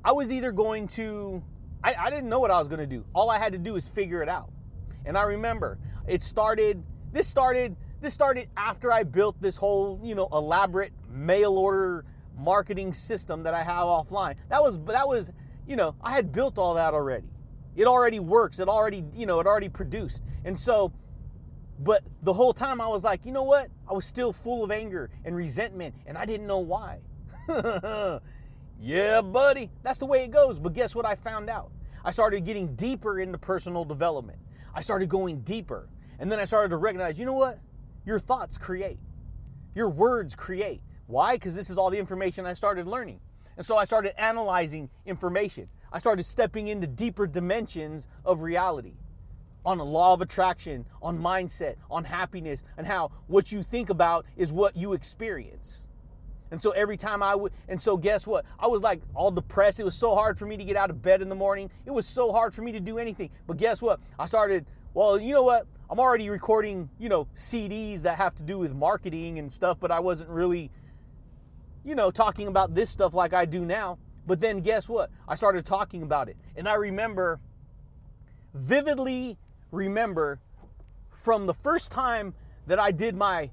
I 0.03 0.13
was 0.13 0.33
either 0.33 0.53
going 0.53 0.87
to, 0.89 1.43
I, 1.85 1.95
I 1.95 2.11
didn't 2.11 2.31
know 2.31 2.41
what 2.41 2.51
I 2.51 2.59
was 2.59 2.69
going 2.69 2.81
to 2.81 2.87
do. 2.87 3.05
All 3.15 3.31
I 3.31 3.39
had 3.39 3.53
to 3.53 3.59
do 3.59 3.77
is 3.77 3.87
figure 3.87 4.23
it 4.23 4.31
out. 4.31 4.51
And 5.05 5.17
I 5.17 5.25
remember 5.25 5.79
it 6.09 6.23
started, 6.23 6.83
this 7.13 7.29
started 7.29 7.77
this 8.01 8.13
started 8.13 8.49
after 8.57 8.93
I 8.93 9.03
built 9.05 9.41
this 9.41 9.57
whole, 9.57 10.01
you 10.03 10.15
know, 10.15 10.29
elaborate 10.33 10.93
mail 11.17 11.59
order 11.59 12.05
marketing 12.37 12.93
system 12.93 13.43
that 13.43 13.55
I 13.55 13.63
have 13.63 13.85
offline. 13.85 14.37
That 14.49 14.63
was 14.63 14.79
that 14.87 15.09
was, 15.09 15.31
you 15.67 15.77
know, 15.77 15.95
I 16.03 16.13
had 16.13 16.33
built 16.33 16.59
all 16.59 16.75
that 16.75 16.95
already. 16.95 17.29
It 17.75 17.87
already 17.87 18.21
works. 18.21 18.59
It 18.59 18.69
already, 18.69 19.05
you 19.15 19.27
know, 19.27 19.41
it 19.41 19.47
already 19.47 19.69
produced. 19.69 20.23
And 20.45 20.59
so 20.59 20.93
but 21.79 22.03
the 22.23 22.33
whole 22.33 22.55
time 22.55 22.81
I 22.81 22.87
was 22.87 23.05
like, 23.05 23.27
you 23.27 23.33
know 23.33 23.43
what? 23.43 23.69
I 23.89 23.93
was 23.93 24.07
still 24.07 24.33
full 24.33 24.65
of 24.65 24.71
anger 24.71 25.11
and 25.25 25.37
resentment 25.37 25.95
and 26.07 26.17
I 26.17 26.25
didn't 26.25 26.47
know 26.47 26.59
why. 26.59 27.01
yeah, 28.81 29.21
buddy. 29.21 29.71
That's 29.83 29.99
the 29.99 30.07
way 30.07 30.25
it 30.25 30.31
goes. 30.31 30.59
But 30.59 30.73
guess 30.73 30.95
what 30.95 31.05
I 31.05 31.15
found 31.15 31.51
out? 31.51 31.71
I 32.05 32.11
started 32.11 32.45
getting 32.45 32.75
deeper 32.77 33.21
into 33.21 33.37
personal 33.37 33.85
development. 33.85 34.39
I 34.75 34.81
started 34.81 35.09
going 35.09 35.41
deeper. 35.41 35.89
And 36.19 36.31
then 36.31 36.39
I 36.39 36.45
started 36.45 36.71
to 36.71 36.77
recognize, 36.77 37.19
you 37.19 37.27
know 37.27 37.35
what? 37.35 37.59
Your 38.05 38.19
thoughts 38.19 38.57
create, 38.57 38.99
your 39.75 39.89
words 39.89 40.35
create. 40.35 40.81
Why? 41.07 41.35
Because 41.35 41.55
this 41.55 41.71
is 41.71 41.79
all 41.79 41.91
the 41.91 41.99
information 41.99 42.47
I 42.47 42.53
started 42.53 42.87
learning. 42.87 43.21
And 43.57 43.65
so 43.65 43.77
I 43.77 43.85
started 43.85 44.21
analyzing 44.21 44.91
information. 45.07 45.69
I 45.93 45.99
started 45.99 46.25
stepping 46.25 46.69
into 46.69 46.87
deeper 46.87 47.27
dimensions 47.27 48.09
of 48.25 48.43
reality 48.43 48.95
on 49.65 49.81
a 49.81 49.85
law 49.85 50.13
of 50.13 50.21
attraction, 50.21 50.85
on 51.03 51.19
mindset, 51.19 51.77
on 51.91 52.05
happiness, 52.05 52.63
and 52.77 52.87
how 52.87 53.11
what 53.27 53.51
you 53.51 53.63
think 53.63 53.91
about 53.91 54.27
is 54.37 54.53
what 54.53 54.77
you 54.77 54.93
experience. 54.93 55.87
And 56.53 56.63
so 56.63 56.71
every 56.71 56.97
time 56.97 57.23
I 57.23 57.35
would, 57.35 57.53
and 57.69 57.81
so 57.81 57.97
guess 57.97 58.27
what? 58.27 58.45
I 58.59 58.69
was 58.69 58.83
like 58.83 59.03
all 59.15 59.33
depressed. 59.33 59.81
It 59.81 59.85
was 59.85 59.97
so 59.97 60.15
hard 60.15 60.39
for 60.39 60.47
me 60.47 60.57
to 60.57 60.65
get 60.65 60.77
out 60.77 60.91
of 60.91 61.03
bed 61.03 61.21
in 61.21 61.29
the 61.29 61.35
morning. 61.35 61.71
It 61.85 61.91
was 61.91 62.07
so 62.07 62.33
hard 62.33 62.55
for 62.55 62.63
me 62.63 62.71
to 62.73 62.81
do 62.81 62.99
anything. 62.99 63.31
But 63.49 63.57
guess 63.57 63.83
what? 63.83 63.99
I 64.19 64.27
started, 64.27 64.67
well, 64.95 65.19
you 65.19 65.35
know 65.35 65.43
what? 65.43 65.67
I'm 65.91 65.99
already 65.99 66.31
recording, 66.31 66.89
you 66.99 67.09
know, 67.09 67.27
CDs 67.35 68.03
that 68.03 68.19
have 68.19 68.35
to 68.37 68.45
do 68.45 68.59
with 68.59 68.75
marketing 68.75 69.39
and 69.39 69.51
stuff, 69.51 69.79
but 69.81 69.91
I 69.91 69.99
wasn't 69.99 70.31
really, 70.31 70.71
you 71.87 71.95
know, 71.95 72.11
talking 72.11 72.49
about 72.49 72.75
this 72.75 72.91
stuff 72.91 73.15
like 73.15 73.33
I 73.33 73.45
do 73.45 73.65
now. 73.65 73.99
But 74.27 74.41
then 74.41 74.59
guess 74.59 74.89
what? 74.89 75.11
I 75.29 75.37
started 75.37 75.65
talking 75.65 76.03
about 76.03 76.29
it. 76.29 76.37
And 76.57 76.69
I 76.69 76.75
remember, 76.75 77.39
vividly 78.53 79.39
remember, 79.71 80.41
from 81.15 81.47
the 81.47 81.55
first 81.55 81.93
time 81.93 82.35
that 82.67 82.81
I 82.81 82.91
did 82.91 83.15
my 83.15 83.51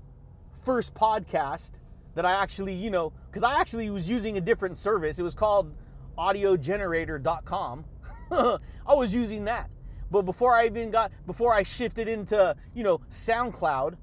first 0.63 0.95
podcast, 0.95 1.73
that 2.15 2.25
I 2.25 2.31
actually, 2.31 2.73
you 2.73 2.89
know, 2.89 3.13
because 3.29 3.43
I 3.43 3.59
actually 3.59 3.89
was 3.91 4.09
using 4.09 4.35
a 4.37 4.41
different 4.41 4.77
service. 4.77 5.19
It 5.19 5.23
was 5.23 5.35
called 5.35 5.71
audiogenerator.com. 6.17 7.85
I 8.31 8.59
was 8.87 9.13
using 9.13 9.45
that. 9.45 9.69
But 10.09 10.23
before 10.23 10.55
I 10.55 10.65
even 10.65 10.89
got, 10.89 11.11
before 11.27 11.53
I 11.53 11.61
shifted 11.61 12.07
into, 12.07 12.55
you 12.73 12.83
know, 12.83 12.99
SoundCloud, 13.09 13.95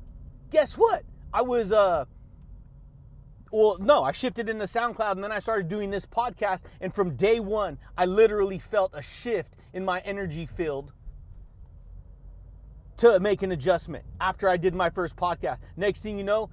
guess 0.51 0.79
what? 0.79 1.03
I 1.33 1.43
was, 1.43 1.73
uh, 1.73 2.05
well, 3.51 3.79
no, 3.81 4.05
I 4.05 4.13
shifted 4.13 4.49
into 4.49 4.65
SoundCloud 4.65 5.13
and 5.13 5.25
then 5.25 5.33
I 5.33 5.41
started 5.41 5.69
doing 5.69 5.91
this 5.91 6.07
podcast. 6.07 6.65
And 6.81 6.95
from 6.95 7.17
day 7.17 7.41
one, 7.41 7.79
I 7.97 8.07
literally 8.07 8.59
felt 8.59 8.93
a 8.95 9.03
shift 9.03 9.57
in 9.73 9.85
my 9.85 10.01
energy 10.01 10.47
field 10.47 10.93
to 12.99 13.19
make 13.19 13.43
an 13.43 13.51
adjustment 13.53 14.05
after 14.21 14.49
I 14.49 14.57
did 14.57 14.75
my 14.75 14.91
first 14.91 15.17
podcast. 15.17 15.59
Next 15.77 16.03
thing 16.03 16.19
you 16.19 16.25
know, 16.25 16.51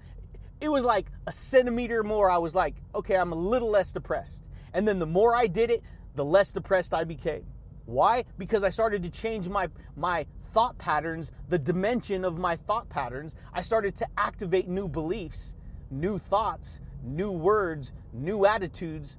it 0.59 0.69
was 0.69 0.85
like 0.85 1.07
a 1.27 1.31
centimeter 1.31 2.03
more. 2.03 2.31
I 2.31 2.37
was 2.37 2.55
like, 2.55 2.75
okay, 2.95 3.15
I'm 3.15 3.31
a 3.31 3.35
little 3.35 3.69
less 3.69 3.93
depressed. 3.93 4.49
And 4.73 4.87
then 4.87 4.97
the 4.97 5.05
more 5.05 5.35
I 5.35 5.47
did 5.47 5.69
it, 5.69 5.83
the 6.15 6.25
less 6.25 6.51
depressed 6.51 6.93
I 6.93 7.03
became. 7.03 7.45
Why? 7.85 8.25
Because 8.37 8.63
I 8.63 8.69
started 8.69 9.03
to 9.03 9.09
change 9.09 9.47
my 9.47 9.69
my 9.95 10.25
thought 10.51 10.77
patterns, 10.77 11.31
the 11.49 11.59
dimension 11.59 12.25
of 12.25 12.37
my 12.37 12.55
thought 12.55 12.89
patterns. 12.89 13.35
I 13.53 13.61
started 13.61 13.95
to 13.97 14.07
activate 14.17 14.67
new 14.67 14.87
beliefs, 14.87 15.55
new 15.91 16.17
thoughts, 16.17 16.81
new 17.07 17.31
words, 17.31 17.93
new 18.13 18.45
attitudes, 18.45 19.17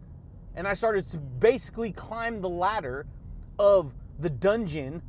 and 0.54 0.66
I 0.66 0.72
started 0.72 1.06
to 1.08 1.18
basically 1.18 1.92
climb 1.92 2.40
the 2.40 2.48
ladder 2.48 3.06
of 3.58 3.94
the 4.18 4.30
dungeon 4.30 5.02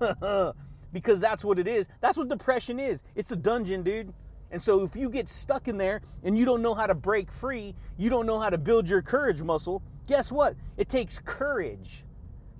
because 0.92 1.20
that's 1.20 1.44
what 1.44 1.58
it 1.58 1.66
is. 1.66 1.88
That's 2.00 2.16
what 2.16 2.28
depression 2.28 2.78
is. 2.78 3.02
It's 3.14 3.30
a 3.32 3.36
dungeon, 3.36 3.82
dude. 3.82 4.12
And 4.50 4.60
so 4.60 4.84
if 4.84 4.94
you 4.94 5.08
get 5.08 5.28
stuck 5.28 5.66
in 5.66 5.78
there 5.78 6.02
and 6.22 6.38
you 6.38 6.44
don't 6.44 6.62
know 6.62 6.74
how 6.74 6.86
to 6.86 6.94
break 6.94 7.32
free, 7.32 7.74
you 7.96 8.10
don't 8.10 8.26
know 8.26 8.38
how 8.38 8.50
to 8.50 8.58
build 8.58 8.88
your 8.88 9.02
courage 9.02 9.40
muscle, 9.42 9.82
guess 10.06 10.30
what? 10.30 10.54
It 10.76 10.88
takes 10.88 11.18
courage 11.18 12.04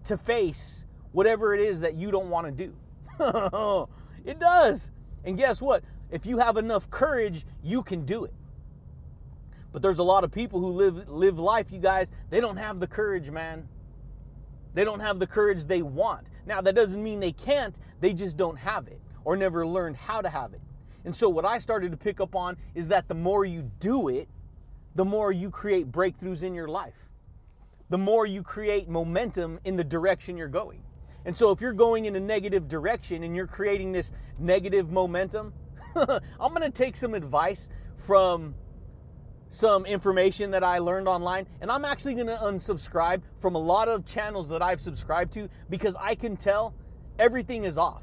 to 0.04 0.16
face 0.16 0.86
whatever 1.12 1.54
it 1.54 1.60
is 1.60 1.80
that 1.82 1.94
you 1.94 2.10
don't 2.10 2.30
want 2.30 2.46
to 2.46 2.66
do. 2.66 2.74
it 4.24 4.38
does. 4.38 4.90
And 5.24 5.36
guess 5.36 5.60
what? 5.60 5.84
If 6.10 6.26
you 6.26 6.38
have 6.38 6.56
enough 6.56 6.90
courage, 6.90 7.44
you 7.62 7.82
can 7.82 8.04
do 8.04 8.24
it. 8.24 8.32
But 9.72 9.82
there's 9.82 9.98
a 9.98 10.04
lot 10.04 10.22
of 10.22 10.30
people 10.30 10.60
who 10.60 10.68
live 10.68 11.08
live 11.08 11.38
life, 11.38 11.72
you 11.72 11.78
guys, 11.78 12.12
they 12.30 12.40
don't 12.40 12.58
have 12.58 12.78
the 12.78 12.86
courage, 12.86 13.30
man. 13.30 13.66
They 14.74 14.84
don't 14.84 15.00
have 15.00 15.18
the 15.18 15.26
courage 15.26 15.64
they 15.64 15.82
want. 15.82 16.28
Now, 16.46 16.60
that 16.60 16.74
doesn't 16.74 17.02
mean 17.02 17.20
they 17.20 17.32
can't, 17.32 17.78
they 18.00 18.12
just 18.12 18.36
don't 18.36 18.56
have 18.56 18.88
it 18.88 19.00
or 19.24 19.36
never 19.36 19.66
learned 19.66 19.96
how 19.96 20.20
to 20.20 20.28
have 20.28 20.54
it. 20.54 20.60
And 21.04 21.14
so, 21.14 21.28
what 21.28 21.44
I 21.44 21.58
started 21.58 21.90
to 21.90 21.96
pick 21.96 22.20
up 22.20 22.34
on 22.34 22.56
is 22.74 22.88
that 22.88 23.08
the 23.08 23.14
more 23.14 23.44
you 23.44 23.70
do 23.80 24.08
it, 24.08 24.28
the 24.94 25.04
more 25.04 25.32
you 25.32 25.50
create 25.50 25.90
breakthroughs 25.90 26.42
in 26.42 26.54
your 26.54 26.68
life, 26.68 27.08
the 27.90 27.98
more 27.98 28.26
you 28.26 28.42
create 28.42 28.88
momentum 28.88 29.58
in 29.64 29.76
the 29.76 29.84
direction 29.84 30.36
you're 30.36 30.48
going. 30.48 30.82
And 31.24 31.36
so, 31.36 31.50
if 31.50 31.60
you're 31.60 31.72
going 31.72 32.04
in 32.04 32.16
a 32.16 32.20
negative 32.20 32.68
direction 32.68 33.24
and 33.24 33.34
you're 33.34 33.46
creating 33.46 33.92
this 33.92 34.12
negative 34.38 34.90
momentum, 34.90 35.52
I'm 35.96 36.52
gonna 36.52 36.70
take 36.70 36.96
some 36.96 37.14
advice 37.14 37.68
from 37.96 38.54
some 39.52 39.84
information 39.84 40.50
that 40.50 40.64
I 40.64 40.78
learned 40.78 41.06
online, 41.06 41.46
and 41.60 41.70
I'm 41.70 41.84
actually 41.84 42.14
gonna 42.14 42.38
unsubscribe 42.42 43.22
from 43.38 43.54
a 43.54 43.58
lot 43.58 43.86
of 43.86 44.04
channels 44.04 44.48
that 44.48 44.62
I've 44.62 44.80
subscribed 44.80 45.32
to 45.34 45.48
because 45.70 45.94
I 46.00 46.14
can 46.14 46.36
tell 46.36 46.74
everything 47.18 47.64
is 47.64 47.78
off. 47.78 48.02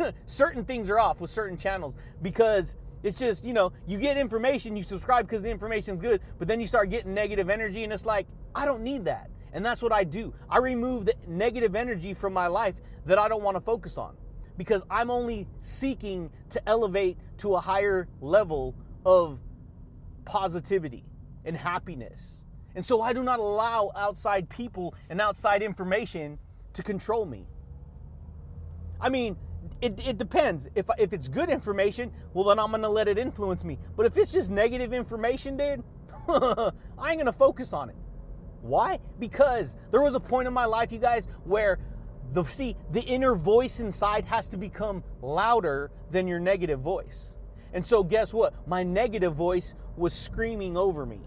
certain 0.26 0.64
things 0.64 0.90
are 0.90 0.98
off 0.98 1.20
with 1.20 1.30
certain 1.30 1.56
channels 1.56 1.96
because 2.22 2.76
it's 3.02 3.18
just, 3.18 3.44
you 3.44 3.52
know, 3.52 3.72
you 3.86 3.98
get 3.98 4.16
information, 4.16 4.76
you 4.76 4.82
subscribe 4.82 5.26
because 5.26 5.42
the 5.42 5.50
information's 5.50 6.00
good, 6.00 6.22
but 6.38 6.48
then 6.48 6.60
you 6.60 6.66
start 6.66 6.90
getting 6.90 7.14
negative 7.14 7.50
energy 7.50 7.84
and 7.84 7.92
it's 7.92 8.06
like, 8.06 8.26
I 8.54 8.64
don't 8.64 8.82
need 8.82 9.04
that. 9.04 9.30
And 9.52 9.64
that's 9.64 9.82
what 9.82 9.92
I 9.92 10.02
do. 10.02 10.34
I 10.48 10.58
remove 10.58 11.04
the 11.04 11.14
negative 11.26 11.76
energy 11.76 12.14
from 12.14 12.32
my 12.32 12.46
life 12.46 12.74
that 13.04 13.18
I 13.18 13.28
don't 13.28 13.42
want 13.42 13.56
to 13.56 13.60
focus 13.60 13.98
on 13.98 14.16
because 14.56 14.82
I'm 14.90 15.10
only 15.10 15.46
seeking 15.60 16.30
to 16.50 16.68
elevate 16.68 17.18
to 17.38 17.54
a 17.54 17.60
higher 17.60 18.08
level 18.20 18.74
of 19.04 19.38
positivity 20.26 21.04
and 21.46 21.56
happiness. 21.56 22.44
And 22.74 22.84
so 22.84 23.00
I 23.00 23.14
do 23.14 23.22
not 23.22 23.38
allow 23.38 23.90
outside 23.96 24.50
people 24.50 24.94
and 25.08 25.20
outside 25.20 25.62
information 25.62 26.38
to 26.74 26.82
control 26.82 27.24
me. 27.24 27.46
I 29.00 29.08
mean, 29.08 29.36
it, 29.80 29.98
it 30.06 30.18
depends. 30.18 30.68
If, 30.74 30.86
if 30.98 31.12
it's 31.12 31.28
good 31.28 31.48
information, 31.48 32.12
well, 32.34 32.44
then 32.44 32.58
I'm 32.58 32.70
gonna 32.70 32.88
let 32.88 33.08
it 33.08 33.16
influence 33.16 33.64
me. 33.64 33.78
But 33.96 34.06
if 34.06 34.16
it's 34.16 34.32
just 34.32 34.50
negative 34.50 34.92
information, 34.92 35.56
dude, 35.56 35.82
I 36.28 36.72
ain't 37.08 37.18
gonna 37.18 37.32
focus 37.32 37.72
on 37.72 37.88
it. 37.88 37.96
Why? 38.60 38.98
Because 39.18 39.76
there 39.90 40.02
was 40.02 40.14
a 40.14 40.20
point 40.20 40.48
in 40.48 40.54
my 40.54 40.64
life, 40.64 40.92
you 40.92 40.98
guys, 40.98 41.28
where 41.44 41.78
the 42.32 42.42
see 42.42 42.76
the 42.90 43.02
inner 43.02 43.34
voice 43.34 43.80
inside 43.80 44.24
has 44.24 44.48
to 44.48 44.56
become 44.56 45.04
louder 45.22 45.90
than 46.10 46.26
your 46.26 46.40
negative 46.40 46.80
voice. 46.80 47.35
And 47.76 47.84
so 47.84 48.02
guess 48.02 48.32
what? 48.32 48.54
My 48.66 48.82
negative 48.82 49.34
voice 49.34 49.74
was 49.98 50.14
screaming 50.14 50.78
over 50.78 51.04
me. 51.04 51.20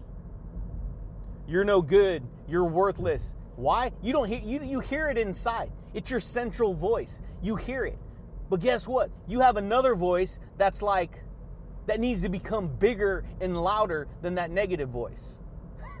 You're 1.46 1.64
no 1.64 1.80
good. 1.80 2.24
You're 2.48 2.64
worthless. 2.64 3.36
Why? 3.54 3.92
You 4.02 4.12
don't 4.12 4.26
hear 4.26 4.40
you, 4.40 4.60
you 4.64 4.80
hear 4.80 5.08
it 5.08 5.16
inside. 5.16 5.70
It's 5.94 6.10
your 6.10 6.18
central 6.18 6.74
voice. 6.74 7.22
You 7.40 7.54
hear 7.54 7.84
it. 7.84 7.98
But 8.48 8.58
guess 8.58 8.88
what? 8.88 9.12
You 9.28 9.38
have 9.38 9.58
another 9.58 9.94
voice 9.94 10.40
that's 10.58 10.82
like, 10.82 11.22
that 11.86 12.00
needs 12.00 12.22
to 12.22 12.28
become 12.28 12.66
bigger 12.66 13.24
and 13.40 13.56
louder 13.56 14.08
than 14.20 14.34
that 14.34 14.50
negative 14.50 14.88
voice. 14.88 15.40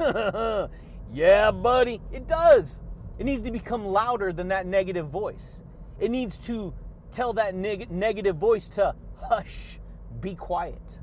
yeah, 1.12 1.52
buddy, 1.52 2.00
it 2.10 2.26
does. 2.26 2.80
It 3.20 3.24
needs 3.24 3.42
to 3.42 3.52
become 3.52 3.84
louder 3.84 4.32
than 4.32 4.48
that 4.48 4.66
negative 4.66 5.10
voice. 5.10 5.62
It 6.00 6.10
needs 6.10 6.38
to 6.40 6.74
tell 7.12 7.34
that 7.34 7.54
neg- 7.54 7.90
negative 7.92 8.34
voice 8.34 8.68
to 8.70 8.96
hush, 9.16 9.79
be 10.20 10.34
quiet. 10.34 10.98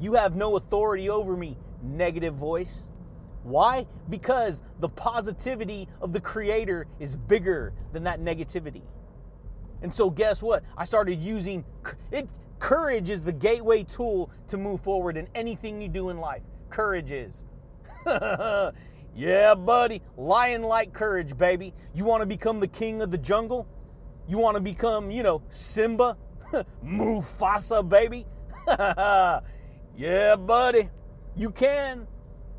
You 0.00 0.14
have 0.14 0.36
no 0.36 0.56
authority 0.56 1.10
over 1.10 1.36
me, 1.36 1.56
negative 1.82 2.34
voice. 2.34 2.90
Why? 3.42 3.86
Because 4.08 4.62
the 4.80 4.88
positivity 4.88 5.88
of 6.00 6.12
the 6.12 6.20
Creator 6.20 6.86
is 6.98 7.16
bigger 7.16 7.72
than 7.92 8.04
that 8.04 8.20
negativity. 8.20 8.82
And 9.82 9.92
so, 9.92 10.10
guess 10.10 10.42
what? 10.42 10.64
I 10.76 10.84
started 10.84 11.22
using 11.22 11.64
it. 12.10 12.28
Courage 12.58 13.08
is 13.08 13.22
the 13.22 13.32
gateway 13.32 13.84
tool 13.84 14.30
to 14.48 14.56
move 14.56 14.80
forward 14.80 15.16
in 15.16 15.28
anything 15.34 15.80
you 15.80 15.88
do 15.88 16.10
in 16.10 16.18
life. 16.18 16.42
Courage 16.70 17.12
is. 17.12 17.44
yeah, 19.14 19.54
buddy. 19.54 20.02
Lion 20.16 20.62
like 20.62 20.92
courage, 20.92 21.38
baby. 21.38 21.72
You 21.94 22.04
want 22.04 22.20
to 22.20 22.26
become 22.26 22.58
the 22.58 22.68
king 22.68 23.00
of 23.00 23.10
the 23.10 23.18
jungle? 23.18 23.68
You 24.26 24.38
want 24.38 24.56
to 24.56 24.60
become, 24.60 25.10
you 25.10 25.22
know, 25.22 25.42
Simba? 25.48 26.18
Mufasa, 26.84 27.88
baby? 27.88 28.26
yeah, 29.96 30.36
buddy. 30.36 30.90
You 31.36 31.50
can. 31.50 32.06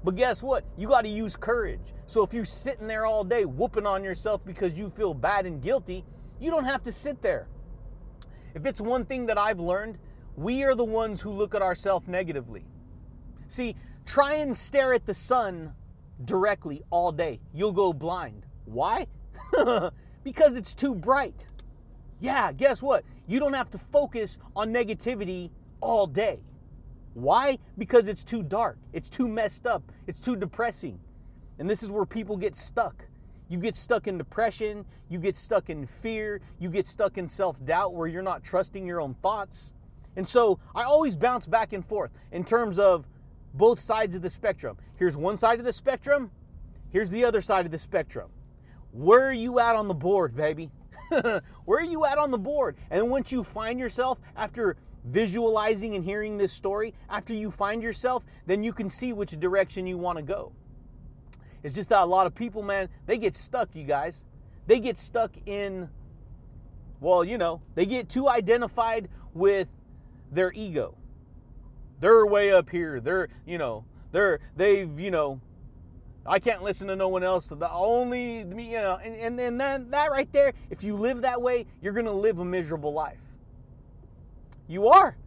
But 0.04 0.16
guess 0.16 0.42
what? 0.42 0.64
You 0.78 0.88
got 0.88 1.02
to 1.02 1.10
use 1.10 1.36
courage. 1.36 1.94
So 2.06 2.24
if 2.24 2.34
you're 2.34 2.46
sitting 2.46 2.88
there 2.88 3.06
all 3.06 3.24
day 3.24 3.46
whooping 3.46 3.86
on 3.86 4.04
yourself 4.04 4.46
because 4.46 4.78
you 4.80 4.90
feel 4.90 5.14
bad 5.14 5.46
and 5.46 5.62
guilty, 5.62 6.06
you 6.40 6.50
don't 6.50 6.66
have 6.66 6.82
to 6.84 6.92
sit 6.92 7.22
there. 7.22 7.48
If 8.56 8.66
it's 8.66 8.82
one 8.82 9.06
thing 9.06 9.26
that 9.28 9.38
I've 9.38 9.60
learned, 9.60 9.98
we 10.36 10.64
are 10.64 10.74
the 10.74 10.86
ones 10.86 11.22
who 11.22 11.30
look 11.30 11.54
at 11.54 11.62
ourselves 11.62 12.08
negatively. 12.08 12.66
See, 13.48 13.76
try 14.06 14.36
and 14.36 14.56
stare 14.56 14.94
at 14.94 15.06
the 15.06 15.14
sun 15.14 15.74
directly 16.26 16.82
all 16.90 17.12
day. 17.12 17.40
You'll 17.54 17.74
go 17.74 17.94
blind. 17.94 18.46
Why? 18.66 19.06
because 20.24 20.58
it's 20.58 20.74
too 20.74 20.96
bright. 20.96 21.46
Yeah, 22.20 22.52
guess 22.52 22.82
what? 22.82 23.04
You 23.28 23.40
don't 23.40 23.54
have 23.54 23.70
to 23.72 23.78
focus 23.78 24.40
on 24.56 24.74
negativity 24.74 25.52
all 25.82 26.08
day. 26.08 26.40
Why? 27.14 27.58
Because 27.78 28.08
it's 28.08 28.24
too 28.24 28.44
dark. 28.44 28.78
It's 28.94 29.10
too 29.10 29.28
messed 29.28 29.66
up. 29.66 29.84
It's 30.08 30.20
too 30.20 30.36
depressing. 30.36 31.00
And 31.58 31.70
this 31.70 31.84
is 31.84 31.92
where 31.92 32.06
people 32.06 32.38
get 32.38 32.56
stuck. 32.56 33.06
You 33.50 33.58
get 33.58 33.76
stuck 33.76 34.08
in 34.08 34.18
depression, 34.18 34.86
you 35.10 35.18
get 35.18 35.36
stuck 35.36 35.72
in 35.72 35.86
fear, 35.86 36.40
you 36.60 36.70
get 36.70 36.86
stuck 36.86 37.18
in 37.18 37.28
self 37.28 37.64
doubt 37.66 37.96
where 37.96 38.08
you're 38.08 38.22
not 38.22 38.44
trusting 38.44 38.86
your 38.86 39.02
own 39.02 39.16
thoughts. 39.16 39.74
And 40.16 40.28
so 40.28 40.60
I 40.76 40.84
always 40.84 41.16
bounce 41.16 41.48
back 41.48 41.74
and 41.74 41.86
forth 41.86 42.12
in 42.32 42.44
terms 42.44 42.78
of 42.78 43.08
both 43.56 43.80
sides 43.80 44.16
of 44.16 44.22
the 44.22 44.30
spectrum. 44.30 44.78
Here's 44.96 45.18
one 45.18 45.36
side 45.36 45.60
of 45.60 45.66
the 45.66 45.74
spectrum, 45.74 46.30
here's 46.92 47.10
the 47.10 47.26
other 47.26 47.42
side 47.42 47.66
of 47.66 47.72
the 47.72 47.78
spectrum. 47.78 48.30
Where 48.92 49.28
are 49.28 49.34
you 49.34 49.60
at 49.60 49.76
on 49.76 49.88
the 49.88 49.94
board, 49.96 50.36
baby? 50.36 50.70
Where 51.10 51.80
are 51.80 51.84
you 51.84 52.06
at 52.06 52.18
on 52.18 52.32
the 52.32 52.38
board? 52.38 52.78
And 52.92 53.10
once 53.10 53.32
you 53.32 53.44
find 53.44 53.80
yourself 53.80 54.20
after 54.36 54.78
visualizing 55.04 55.96
and 55.96 56.04
hearing 56.04 56.38
this 56.38 56.52
story, 56.52 56.94
after 57.10 57.34
you 57.34 57.52
find 57.52 57.82
yourself, 57.82 58.26
then 58.46 58.64
you 58.64 58.74
can 58.74 58.90
see 58.90 59.14
which 59.14 59.32
direction 59.40 59.88
you 59.88 59.98
want 59.98 60.18
to 60.18 60.24
go. 60.24 60.52
It's 61.64 61.74
just 61.74 61.90
that 61.90 62.02
a 62.02 62.06
lot 62.06 62.28
of 62.28 62.36
people, 62.36 62.62
man, 62.64 62.90
they 63.06 63.18
get 63.18 63.34
stuck, 63.34 63.76
you 63.76 63.84
guys. 63.84 64.24
They 64.68 64.80
get 64.80 64.98
stuck 64.98 65.32
in, 65.46 65.90
well, 67.00 67.24
you 67.24 67.38
know, 67.38 67.62
they 67.76 67.86
get 67.86 68.08
too 68.08 68.30
identified 68.30 69.10
with 69.34 69.70
their 70.32 70.52
ego. 70.54 70.96
They're 72.00 72.26
way 72.26 72.52
up 72.52 72.70
here. 72.70 73.02
They're, 73.02 73.28
you 73.46 73.58
know, 73.58 73.84
they're, 74.12 74.40
they've, 74.56 75.00
you 75.00 75.12
know, 75.12 75.42
I 76.26 76.40
can't 76.40 76.64
listen 76.64 76.88
to 76.90 76.96
no 76.96 77.08
one 77.10 77.24
else. 77.24 77.48
The 77.48 77.72
only, 77.72 78.40
you 78.40 78.82
know, 78.82 79.00
and, 79.04 79.16
and, 79.16 79.40
and 79.40 79.60
then 79.60 79.90
that 79.90 80.12
right 80.12 80.32
there, 80.32 80.54
if 80.70 80.84
you 80.84 80.96
live 80.96 81.24
that 81.24 81.42
way, 81.42 81.66
you're 81.82 81.94
going 81.94 82.06
to 82.06 82.12
live 82.12 82.40
a 82.40 82.46
miserable 82.46 82.94
life. 82.94 83.20
You 84.70 84.88
are. 84.88 85.18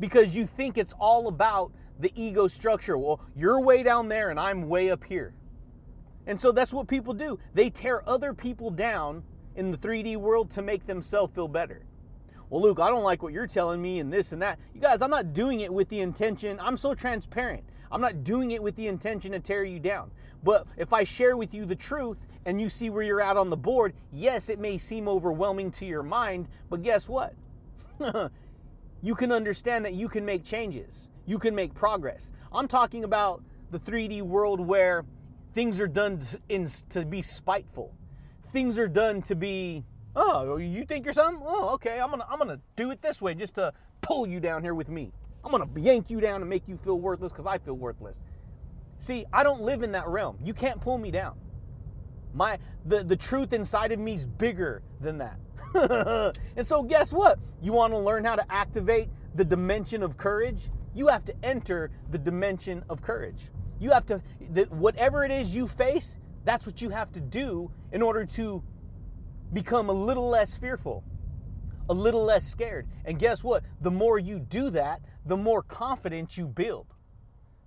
Because 0.00 0.34
you 0.34 0.46
think 0.46 0.78
it's 0.78 0.94
all 0.98 1.28
about 1.28 1.72
the 1.98 2.10
ego 2.14 2.46
structure. 2.46 2.96
Well, 2.96 3.20
you're 3.36 3.60
way 3.60 3.82
down 3.82 4.08
there 4.08 4.30
and 4.30 4.40
I'm 4.40 4.68
way 4.68 4.90
up 4.90 5.04
here. 5.04 5.34
And 6.26 6.38
so 6.40 6.52
that's 6.52 6.72
what 6.72 6.88
people 6.88 7.12
do. 7.12 7.38
They 7.52 7.68
tear 7.68 8.08
other 8.08 8.32
people 8.32 8.70
down 8.70 9.24
in 9.56 9.70
the 9.70 9.76
3D 9.76 10.16
world 10.16 10.50
to 10.52 10.62
make 10.62 10.86
themselves 10.86 11.34
feel 11.34 11.48
better. 11.48 11.82
Well, 12.48 12.62
Luke, 12.62 12.80
I 12.80 12.90
don't 12.90 13.02
like 13.02 13.22
what 13.22 13.32
you're 13.32 13.46
telling 13.46 13.82
me 13.82 13.98
and 13.98 14.12
this 14.12 14.32
and 14.32 14.40
that. 14.42 14.58
You 14.74 14.80
guys, 14.80 15.02
I'm 15.02 15.10
not 15.10 15.32
doing 15.32 15.60
it 15.60 15.72
with 15.72 15.88
the 15.88 16.00
intention. 16.00 16.58
I'm 16.60 16.76
so 16.76 16.94
transparent. 16.94 17.64
I'm 17.90 18.00
not 18.00 18.24
doing 18.24 18.52
it 18.52 18.62
with 18.62 18.76
the 18.76 18.88
intention 18.88 19.32
to 19.32 19.40
tear 19.40 19.64
you 19.64 19.78
down. 19.78 20.10
But 20.42 20.66
if 20.76 20.92
I 20.92 21.04
share 21.04 21.36
with 21.36 21.54
you 21.54 21.64
the 21.64 21.76
truth 21.76 22.26
and 22.46 22.60
you 22.60 22.68
see 22.68 22.90
where 22.90 23.02
you're 23.02 23.20
at 23.20 23.36
on 23.36 23.50
the 23.50 23.56
board, 23.56 23.94
yes, 24.12 24.48
it 24.48 24.58
may 24.58 24.78
seem 24.78 25.08
overwhelming 25.08 25.70
to 25.72 25.86
your 25.86 26.02
mind, 26.02 26.48
but 26.70 26.82
guess 26.82 27.08
what? 27.08 27.34
you 29.02 29.14
can 29.14 29.32
understand 29.32 29.84
that 29.84 29.94
you 29.94 30.08
can 30.08 30.24
make 30.24 30.44
changes, 30.44 31.08
you 31.26 31.38
can 31.38 31.54
make 31.54 31.74
progress. 31.74 32.32
I'm 32.52 32.68
talking 32.68 33.04
about 33.04 33.42
the 33.70 33.78
3D 33.78 34.22
world 34.22 34.60
where 34.60 35.04
things 35.54 35.80
are 35.80 35.88
done 35.88 36.20
in, 36.48 36.68
to 36.90 37.04
be 37.04 37.20
spiteful, 37.20 37.94
things 38.52 38.78
are 38.78 38.88
done 38.88 39.20
to 39.22 39.34
be, 39.34 39.84
oh, 40.14 40.56
you 40.56 40.84
think 40.84 41.04
you're 41.04 41.12
something? 41.12 41.42
Oh, 41.44 41.70
okay, 41.74 42.00
I'm 42.00 42.10
gonna, 42.10 42.26
I'm 42.30 42.38
gonna 42.38 42.60
do 42.76 42.90
it 42.92 43.02
this 43.02 43.20
way 43.20 43.34
just 43.34 43.56
to 43.56 43.72
pull 44.00 44.26
you 44.26 44.40
down 44.40 44.62
here 44.62 44.74
with 44.74 44.88
me. 44.88 45.12
I'm 45.44 45.50
gonna 45.50 45.68
yank 45.76 46.08
you 46.08 46.20
down 46.20 46.40
and 46.40 46.48
make 46.48 46.68
you 46.68 46.76
feel 46.76 47.00
worthless 47.00 47.32
because 47.32 47.46
I 47.46 47.58
feel 47.58 47.74
worthless. 47.74 48.22
See, 48.98 49.24
I 49.32 49.42
don't 49.42 49.62
live 49.62 49.82
in 49.82 49.90
that 49.92 50.06
realm. 50.06 50.38
You 50.44 50.54
can't 50.54 50.80
pull 50.80 50.96
me 50.96 51.10
down. 51.10 51.36
My 52.34 52.58
the, 52.84 53.04
the 53.04 53.16
truth 53.16 53.52
inside 53.52 53.92
of 53.92 53.98
me 53.98 54.14
is 54.14 54.26
bigger 54.26 54.82
than 55.00 55.18
that. 55.18 55.38
and 56.56 56.66
so 56.66 56.82
guess 56.82 57.12
what? 57.12 57.38
You 57.60 57.72
want 57.72 57.92
to 57.92 57.98
learn 57.98 58.24
how 58.24 58.36
to 58.36 58.52
activate 58.52 59.08
the 59.34 59.44
dimension 59.44 60.02
of 60.02 60.16
courage? 60.16 60.68
You 60.94 61.08
have 61.08 61.24
to 61.24 61.34
enter 61.42 61.90
the 62.10 62.18
dimension 62.18 62.84
of 62.88 63.02
courage. 63.02 63.50
You 63.78 63.90
have 63.90 64.06
to 64.06 64.22
the, 64.50 64.64
whatever 64.64 65.24
it 65.24 65.30
is 65.30 65.54
you 65.54 65.66
face, 65.66 66.18
that's 66.44 66.66
what 66.66 66.82
you 66.82 66.90
have 66.90 67.12
to 67.12 67.20
do 67.20 67.70
in 67.92 68.02
order 68.02 68.24
to 68.24 68.62
become 69.52 69.88
a 69.88 69.92
little 69.92 70.28
less 70.28 70.56
fearful, 70.56 71.04
a 71.88 71.94
little 71.94 72.24
less 72.24 72.46
scared. 72.46 72.86
And 73.04 73.18
guess 73.18 73.44
what? 73.44 73.62
The 73.80 73.90
more 73.90 74.18
you 74.18 74.38
do 74.38 74.70
that, 74.70 75.02
the 75.26 75.36
more 75.36 75.62
confidence 75.62 76.36
you 76.36 76.46
build. 76.46 76.86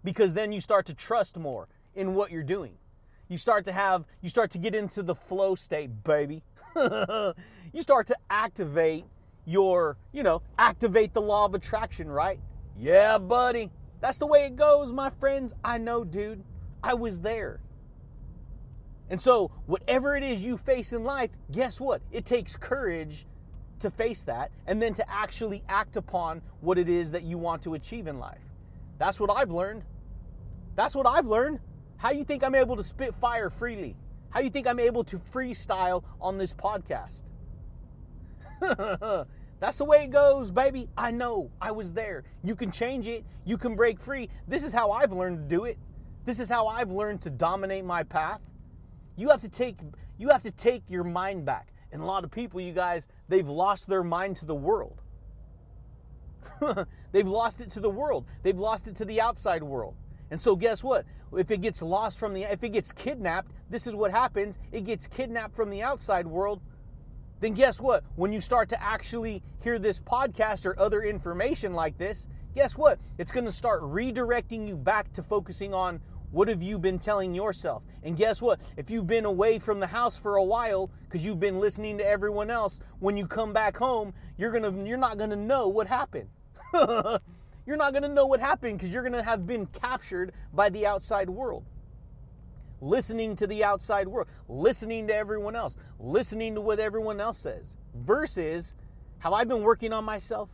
Because 0.04 0.34
then 0.34 0.52
you 0.52 0.62
start 0.62 0.86
to 0.88 0.94
trust 0.94 1.38
more 1.38 1.68
in 1.96 2.14
what 2.14 2.32
you're 2.32 2.44
doing. 2.44 2.78
You 3.28 3.38
start 3.38 3.66
to 3.66 3.72
have, 3.72 4.06
you 4.22 4.30
start 4.30 4.52
to 4.52 4.58
get 4.58 4.76
into 4.76 5.02
the 5.04 5.16
flow 5.16 5.56
state, 5.56 6.04
baby. 6.04 6.44
you 6.76 7.82
start 7.82 8.08
to 8.08 8.18
activate 8.30 9.06
your, 9.46 9.98
you 10.12 10.24
know, 10.24 10.42
activate 10.58 11.14
the 11.14 11.22
law 11.22 11.46
of 11.46 11.56
attraction, 11.56 12.10
right? 12.10 12.40
Yeah, 12.78 13.18
buddy. 13.18 13.72
That's 14.02 14.18
the 14.18 14.28
way 14.28 14.46
it 14.46 14.56
goes, 14.56 14.92
my 14.92 15.10
friends. 15.10 15.54
I 15.64 15.78
know, 15.78 16.04
dude. 16.04 16.44
I 16.84 16.94
was 16.94 17.20
there. 17.20 17.60
And 19.10 19.20
so, 19.20 19.52
whatever 19.66 20.16
it 20.16 20.24
is 20.24 20.44
you 20.44 20.58
face 20.58 20.94
in 20.94 21.04
life, 21.04 21.30
guess 21.52 21.80
what? 21.80 22.02
It 22.12 22.26
takes 22.26 22.56
courage 22.56 23.26
to 23.80 23.90
face 23.90 24.24
that 24.24 24.52
and 24.68 24.82
then 24.82 24.94
to 24.96 25.12
actually 25.12 25.64
act 25.70 25.98
upon 25.98 26.42
what 26.62 26.78
it 26.78 26.90
is 26.90 27.12
that 27.12 27.24
you 27.24 27.38
want 27.38 27.62
to 27.64 27.74
achieve 27.76 28.08
in 28.08 28.20
life. 28.20 28.40
That's 28.98 29.20
what 29.20 29.30
I've 29.30 29.52
learned. 29.52 29.84
That's 30.76 30.96
what 30.96 31.08
I've 31.08 31.28
learned. 31.28 31.60
How 31.98 32.12
you 32.12 32.24
think 32.24 32.44
I'm 32.44 32.56
able 32.56 32.76
to 32.76 32.84
spit 32.84 33.14
fire 33.14 33.50
freely? 33.50 33.96
How 34.30 34.42
you 34.42 34.50
think 34.50 34.68
I'm 34.68 34.80
able 34.80 35.04
to 35.06 35.18
freestyle 35.18 36.04
on 36.20 36.38
this 36.38 36.54
podcast? 36.54 37.24
That's 39.60 39.78
the 39.78 39.86
way 39.86 40.04
it 40.04 40.12
goes, 40.12 40.52
baby. 40.52 40.90
I 40.98 41.12
know. 41.12 41.50
I 41.62 41.72
was 41.72 41.94
there. 41.94 42.24
You 42.44 42.56
can 42.56 42.72
change 42.72 43.08
it. 43.08 43.26
You 43.46 43.58
can 43.58 43.76
break 43.76 44.00
free. 44.00 44.30
This 44.48 44.64
is 44.64 44.74
how 44.74 44.92
I've 44.92 45.14
learned 45.14 45.38
to 45.50 45.56
do 45.56 45.64
it. 45.64 45.78
This 46.26 46.40
is 46.40 46.50
how 46.50 46.68
I've 46.68 46.92
learned 46.92 47.22
to 47.22 47.30
dominate 47.30 47.86
my 47.86 48.04
path. 48.04 48.42
You 49.16 49.30
have 49.30 49.42
to 49.42 49.50
take 49.50 49.78
you 50.18 50.30
have 50.30 50.44
to 50.44 50.52
take 50.52 50.84
your 50.90 51.04
mind 51.04 51.46
back. 51.46 51.74
And 51.92 52.02
a 52.02 52.06
lot 52.06 52.24
of 52.24 52.32
people, 52.32 52.60
you 52.60 52.74
guys, 52.74 53.08
they've 53.30 53.48
lost 53.48 53.88
their 53.88 54.04
mind 54.04 54.36
to 54.38 54.46
the 54.46 54.56
world. 54.56 55.02
they've 57.12 57.28
lost 57.28 57.62
it 57.62 57.70
to 57.72 57.80
the 57.80 57.90
world. 57.90 58.26
They've 58.44 58.60
lost 58.60 58.88
it 58.88 58.96
to 58.98 59.06
the 59.06 59.22
outside 59.22 59.64
world. 59.64 59.96
And 60.32 60.40
so 60.40 60.56
guess 60.56 60.84
what? 60.84 61.06
If 61.36 61.52
it 61.52 61.62
gets 61.62 61.82
lost 61.82 62.20
from 62.20 62.34
the 62.34 62.44
if 62.44 62.64
it 62.64 62.70
gets 62.70 62.92
kidnapped, 62.92 63.52
this 63.70 63.88
is 63.88 63.96
what 63.96 64.12
happens. 64.12 64.60
It 64.72 64.86
gets 64.86 65.08
kidnapped 65.08 65.56
from 65.56 65.70
the 65.70 65.84
outside 65.84 66.26
world. 66.28 66.62
Then 67.42 67.54
guess 67.54 67.82
what? 67.82 68.04
When 68.16 68.32
you 68.32 68.42
start 68.42 68.70
to 68.70 68.82
actually 68.82 69.44
hear 69.60 69.78
this 69.78 70.00
podcast 70.00 70.66
or 70.66 70.80
other 70.80 71.04
information 71.04 71.74
like 71.74 71.98
this, 71.98 72.28
guess 72.56 72.78
what? 72.78 73.00
It's 73.18 73.32
going 73.32 73.46
to 73.46 73.52
start 73.52 73.82
redirecting 73.82 74.68
you 74.68 74.78
back 74.78 75.12
to 75.14 75.24
focusing 75.24 75.74
on 75.74 76.00
what 76.32 76.48
have 76.48 76.64
you 76.64 76.80
been 76.80 77.00
telling 77.00 77.34
yourself? 77.34 77.84
And 78.04 78.18
guess 78.18 78.42
what? 78.42 78.60
If 78.78 78.90
you've 78.90 79.08
been 79.08 79.26
away 79.26 79.60
from 79.60 79.80
the 79.80 79.88
house 79.88 80.18
for 80.18 80.38
a 80.38 80.44
while 80.44 80.90
because 81.04 81.26
you've 81.26 81.40
been 81.40 81.60
listening 81.60 81.98
to 82.00 82.08
everyone 82.08 82.50
else, 82.50 82.80
when 83.00 83.16
you 83.16 83.28
come 83.28 83.54
back 83.54 83.78
home, 83.78 84.14
you're 84.38 84.52
going 84.52 84.64
to 84.64 84.88
you're 84.88 84.98
not 84.98 85.18
going 85.18 85.30
to 85.30 85.36
know 85.36 85.68
what 85.68 85.88
happened. 85.88 86.30
you're 87.66 87.78
not 87.78 87.94
going 87.94 88.04
to 88.04 88.10
know 88.10 88.26
what 88.26 88.40
happened 88.40 88.78
because 88.78 88.94
you're 88.94 89.04
going 89.04 89.14
to 89.14 89.24
have 89.24 89.48
been 89.48 89.66
captured 89.68 90.34
by 90.54 90.70
the 90.70 90.86
outside 90.86 91.30
world. 91.30 91.66
Listening 92.82 93.36
to 93.38 93.48
the 93.48 93.64
outside 93.64 94.08
world, 94.08 94.28
listening 94.48 95.08
to 95.08 95.16
everyone 95.16 95.56
else, 95.56 95.78
listening 96.00 96.56
to 96.56 96.62
what 96.62 96.80
everyone 96.80 97.20
else 97.20 97.38
says 97.38 97.78
versus 97.96 98.76
have 99.20 99.34
I 99.34 99.44
been 99.44 99.62
working 99.62 99.94
on 99.94 100.04
myself? 100.04 100.50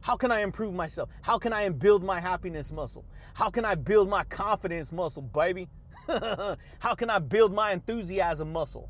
How 0.00 0.16
can 0.16 0.32
I 0.32 0.40
improve 0.40 0.74
myself? 0.74 1.10
How 1.20 1.38
can 1.38 1.52
I 1.52 1.68
build 1.68 2.02
my 2.02 2.18
happiness 2.18 2.72
muscle? 2.72 3.04
How 3.34 3.50
can 3.50 3.64
I 3.64 3.74
build 3.74 4.08
my 4.08 4.24
confidence 4.24 4.90
muscle, 4.90 5.22
baby? 5.22 5.68
How 6.08 6.94
can 6.96 7.10
I 7.10 7.18
build 7.18 7.52
my 7.52 7.72
enthusiasm 7.72 8.52
muscle? 8.52 8.88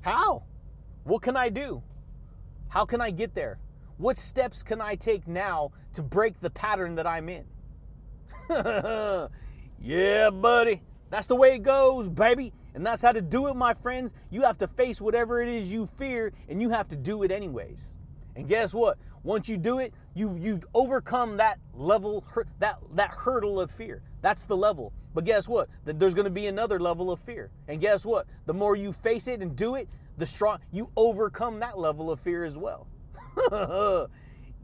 How? 0.00 0.42
What 1.04 1.22
can 1.22 1.36
I 1.36 1.48
do? 1.48 1.82
How 2.68 2.84
can 2.84 3.00
I 3.00 3.10
get 3.10 3.34
there? 3.34 3.58
What 4.02 4.18
steps 4.18 4.64
can 4.64 4.80
I 4.80 4.96
take 4.96 5.28
now 5.28 5.70
to 5.92 6.02
break 6.02 6.40
the 6.40 6.50
pattern 6.50 6.96
that 6.96 7.06
I'm 7.06 7.28
in? 7.28 7.44
yeah, 9.80 10.28
buddy. 10.28 10.82
That's 11.08 11.28
the 11.28 11.36
way 11.36 11.54
it 11.54 11.62
goes, 11.62 12.08
baby. 12.08 12.52
And 12.74 12.84
that's 12.84 13.00
how 13.00 13.12
to 13.12 13.20
do 13.20 13.46
it, 13.46 13.54
my 13.54 13.74
friends. 13.74 14.14
You 14.28 14.42
have 14.42 14.58
to 14.58 14.66
face 14.66 15.00
whatever 15.00 15.40
it 15.40 15.48
is 15.48 15.72
you 15.72 15.86
fear, 15.86 16.32
and 16.48 16.60
you 16.60 16.68
have 16.70 16.88
to 16.88 16.96
do 16.96 17.22
it 17.22 17.30
anyways. 17.30 17.94
And 18.34 18.48
guess 18.48 18.74
what? 18.74 18.98
Once 19.22 19.48
you 19.48 19.56
do 19.56 19.78
it, 19.78 19.94
you 20.14 20.34
you 20.34 20.58
overcome 20.74 21.36
that 21.36 21.60
level 21.72 22.24
that 22.58 22.78
that 22.94 23.10
hurdle 23.10 23.60
of 23.60 23.70
fear. 23.70 24.02
That's 24.20 24.46
the 24.46 24.56
level. 24.56 24.92
But 25.14 25.26
guess 25.26 25.46
what? 25.46 25.68
There's 25.84 26.14
going 26.14 26.24
to 26.24 26.30
be 26.30 26.48
another 26.48 26.80
level 26.80 27.12
of 27.12 27.20
fear. 27.20 27.52
And 27.68 27.80
guess 27.80 28.04
what? 28.04 28.26
The 28.46 28.54
more 28.54 28.74
you 28.74 28.92
face 28.92 29.28
it 29.28 29.42
and 29.42 29.54
do 29.54 29.76
it, 29.76 29.88
the 30.18 30.26
strong 30.26 30.58
you 30.72 30.90
overcome 30.96 31.60
that 31.60 31.78
level 31.78 32.10
of 32.10 32.18
fear 32.18 32.44
as 32.44 32.58
well. 32.58 32.88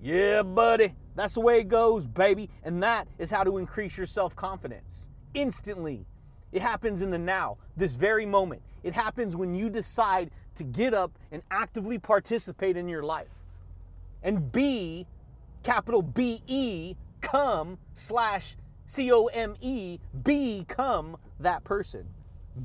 yeah, 0.03 0.43
buddy. 0.43 0.95
That's 1.15 1.35
the 1.35 1.41
way 1.41 1.61
it 1.61 1.69
goes, 1.69 2.07
baby. 2.07 2.49
And 2.65 2.83
that 2.83 3.09
is 3.19 3.31
how 3.31 3.45
to 3.45 3.59
increase 3.59 3.97
your 3.97 4.07
self-confidence. 4.07 5.11
Instantly. 5.35 6.07
It 6.53 6.63
happens 6.63 7.03
in 7.03 7.11
the 7.11 7.19
now, 7.19 7.59
this 7.77 7.93
very 7.93 8.25
moment. 8.25 8.63
It 8.83 8.95
happens 8.95 9.37
when 9.37 9.55
you 9.55 9.69
decide 9.69 10.31
to 10.55 10.65
get 10.65 10.95
up 10.95 11.13
and 11.31 11.43
actively 11.51 11.99
participate 11.99 12.77
in 12.77 12.89
your 12.89 13.03
life 13.03 13.29
and 14.23 14.51
be, 14.51 15.07
capital 15.63 16.03
B 16.03 16.41
E, 16.47 16.95
come 17.21 17.79
slash 17.95 18.57
C 18.87 19.13
O 19.13 19.27
M 19.27 19.55
E, 19.61 19.99
become 20.23 21.17
that 21.41 21.65
person. 21.65 22.07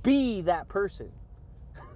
Be 0.01 0.41
that 0.41 0.67
person. 0.67 1.11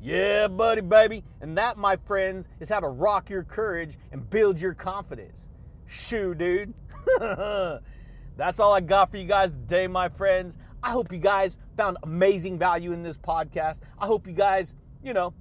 yeah, 0.00 0.48
buddy, 0.48 0.80
baby. 0.80 1.24
And 1.40 1.56
that, 1.58 1.76
my 1.78 1.96
friends, 1.96 2.48
is 2.60 2.68
how 2.68 2.80
to 2.80 2.88
rock 2.88 3.30
your 3.30 3.42
courage 3.42 3.96
and 4.12 4.28
build 4.28 4.60
your 4.60 4.74
confidence. 4.74 5.48
Shoo, 5.86 6.34
dude. 6.34 6.74
That's 7.18 8.60
all 8.60 8.74
I 8.74 8.80
got 8.80 9.10
for 9.10 9.16
you 9.16 9.24
guys 9.24 9.52
today, 9.52 9.86
my 9.86 10.08
friends. 10.08 10.58
I 10.82 10.90
hope 10.90 11.10
you 11.10 11.18
guys 11.18 11.58
found 11.76 11.96
amazing 12.02 12.58
value 12.58 12.92
in 12.92 13.02
this 13.02 13.16
podcast. 13.16 13.80
I 13.98 14.06
hope 14.06 14.26
you 14.26 14.32
guys, 14.32 14.74
you 15.02 15.12
know, 15.12 15.32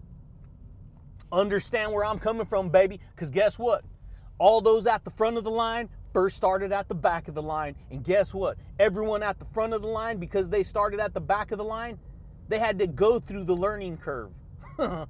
Understand 1.31 1.91
where 1.91 2.05
I'm 2.05 2.19
coming 2.19 2.45
from, 2.45 2.69
baby, 2.69 2.99
because 3.11 3.29
guess 3.29 3.57
what? 3.57 3.83
All 4.37 4.61
those 4.61 4.87
at 4.87 5.03
the 5.03 5.11
front 5.11 5.37
of 5.37 5.43
the 5.43 5.51
line 5.51 5.89
first 6.13 6.37
started 6.37 6.71
at 6.71 6.87
the 6.87 6.95
back 6.95 7.27
of 7.27 7.35
the 7.35 7.41
line. 7.41 7.75
And 7.89 8.03
guess 8.03 8.33
what? 8.33 8.57
Everyone 8.79 9.23
at 9.23 9.39
the 9.39 9.45
front 9.45 9.73
of 9.73 9.81
the 9.81 9.87
line, 9.87 10.17
because 10.17 10.49
they 10.49 10.63
started 10.63 10.99
at 10.99 11.13
the 11.13 11.21
back 11.21 11.51
of 11.51 11.57
the 11.57 11.63
line, 11.63 11.99
they 12.47 12.59
had 12.59 12.77
to 12.79 12.87
go 12.87 13.19
through 13.19 13.43
the 13.43 13.55
learning 13.55 13.97
curve. 13.97 14.31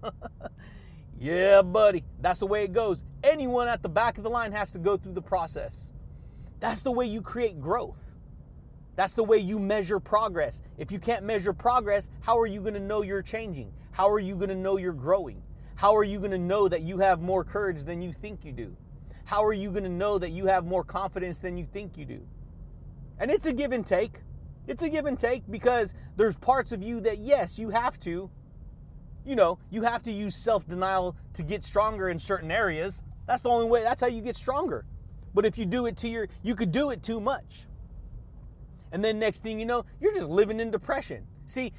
yeah, 1.20 1.62
buddy. 1.62 2.04
That's 2.22 2.40
the 2.40 2.48
way 2.48 2.64
it 2.64 2.74
goes. 2.74 3.04
Anyone 3.24 3.68
at 3.68 3.82
the 3.82 3.90
back 3.90 4.18
of 4.18 4.24
the 4.24 4.30
line 4.30 4.52
has 4.52 4.72
to 4.72 4.80
go 4.80 4.98
through 4.98 5.14
the 5.14 5.22
process. 5.22 5.92
That's 6.60 6.84
the 6.84 6.92
way 6.92 7.06
you 7.06 7.22
create 7.22 7.60
growth. 7.60 8.02
That's 8.96 9.14
the 9.14 9.24
way 9.24 9.38
you 9.38 9.60
measure 9.60 10.00
progress. 10.00 10.62
If 10.78 10.92
you 10.92 11.00
can't 11.00 11.26
measure 11.26 11.54
progress, 11.54 12.10
how 12.22 12.40
are 12.40 12.48
you 12.48 12.62
going 12.62 12.76
to 12.76 12.80
know 12.80 13.02
you're 13.02 13.22
changing? 13.22 13.74
How 13.92 14.10
are 14.10 14.20
you 14.20 14.36
going 14.36 14.50
to 14.50 14.56
know 14.56 14.78
you're 14.78 14.94
growing? 14.94 15.42
How 15.76 15.96
are 15.96 16.04
you 16.04 16.20
going 16.20 16.32
to 16.32 16.38
know 16.38 16.70
that 16.70 16.82
you 16.82 16.98
have 17.00 17.22
more 17.22 17.44
courage 17.44 17.84
than 17.84 18.02
you 18.02 18.14
think 18.14 18.46
you 18.46 18.54
do? 18.54 18.76
How 19.26 19.44
are 19.44 19.54
you 19.54 19.72
going 19.72 19.84
to 19.84 19.90
know 19.90 20.18
that 20.18 20.32
you 20.32 20.46
have 20.46 20.66
more 20.66 20.84
confidence 20.84 21.40
than 21.40 21.58
you 21.58 21.66
think 21.66 21.98
you 21.98 22.06
do? 22.06 22.22
And 23.20 23.30
it's 23.30 23.46
a 23.46 23.54
give 23.54 23.72
and 23.74 23.86
take. 23.86 24.22
It's 24.68 24.84
a 24.84 24.90
give 24.90 25.06
and 25.06 25.20
take 25.20 25.44
because 25.50 25.94
there's 26.16 26.36
parts 26.38 26.72
of 26.72 26.82
you 26.82 27.02
that, 27.02 27.20
yes, 27.20 27.60
you 27.60 27.70
have 27.70 28.00
to. 28.00 28.30
You 29.26 29.36
know, 29.36 29.58
you 29.72 29.82
have 29.82 30.04
to 30.04 30.12
use 30.12 30.36
self 30.36 30.68
denial 30.68 31.16
to 31.34 31.44
get 31.44 31.64
stronger 31.64 32.10
in 32.10 32.20
certain 32.20 32.52
areas. 32.52 33.02
That's 33.28 33.42
the 33.42 33.50
only 33.50 33.68
way, 33.68 33.82
that's 33.84 34.02
how 34.02 34.08
you 34.08 34.22
get 34.22 34.36
stronger. 34.36 34.86
But 35.34 35.46
if 35.46 35.58
you 35.58 35.66
do 35.66 35.88
it 35.88 35.98
to 35.98 36.08
your, 36.08 36.28
you 36.44 36.56
could 36.56 36.72
do 36.72 36.92
it 36.92 37.04
too 37.04 37.20
much. 37.20 37.66
And 38.92 39.04
then 39.04 39.20
next 39.20 39.42
thing 39.42 39.60
you 39.60 39.66
know, 39.66 39.84
you're 40.00 40.14
just 40.14 40.30
living 40.30 40.60
in 40.60 40.72
depression. 40.72 41.26
See, 41.46 41.74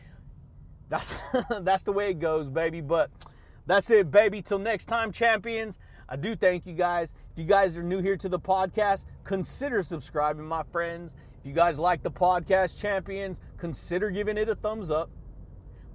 that's 0.89 1.17
that's 1.61 1.83
the 1.83 1.93
way 1.93 2.11
it 2.11 2.19
goes, 2.19 2.51
baby. 2.51 2.81
But 2.81 3.11
that's 3.67 3.91
it, 3.91 4.11
baby. 4.11 4.43
Till 4.43 4.59
next 4.59 4.87
time, 4.87 5.13
champions. 5.13 5.79
I 6.09 6.17
do 6.17 6.37
thank 6.37 6.67
you 6.67 6.75
guys. 6.75 7.15
If 7.33 7.39
you 7.39 7.45
guys 7.45 7.77
are 7.77 7.83
new 7.83 8.01
here 8.01 8.17
to 8.19 8.29
the 8.29 8.39
podcast, 8.39 9.07
consider 9.25 9.83
subscribing, 9.83 10.47
my 10.47 10.63
friends. 10.63 11.17
If 11.41 11.47
you 11.47 11.53
guys 11.53 11.79
like 11.79 12.03
the 12.03 12.11
podcast, 12.11 12.79
champions, 12.79 13.41
consider 13.57 14.11
giving 14.11 14.37
it 14.37 14.49
a 14.49 14.55
thumbs 14.55 14.91
up. 14.91 15.11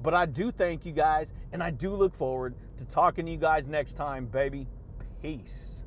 But 0.03 0.13
I 0.13 0.25
do 0.25 0.51
thank 0.51 0.85
you 0.85 0.91
guys, 0.91 1.33
and 1.51 1.61
I 1.61 1.69
do 1.69 1.91
look 1.91 2.15
forward 2.15 2.55
to 2.77 2.85
talking 2.85 3.25
to 3.25 3.31
you 3.31 3.37
guys 3.37 3.67
next 3.67 3.93
time, 3.93 4.25
baby. 4.25 4.67
Peace. 5.21 5.80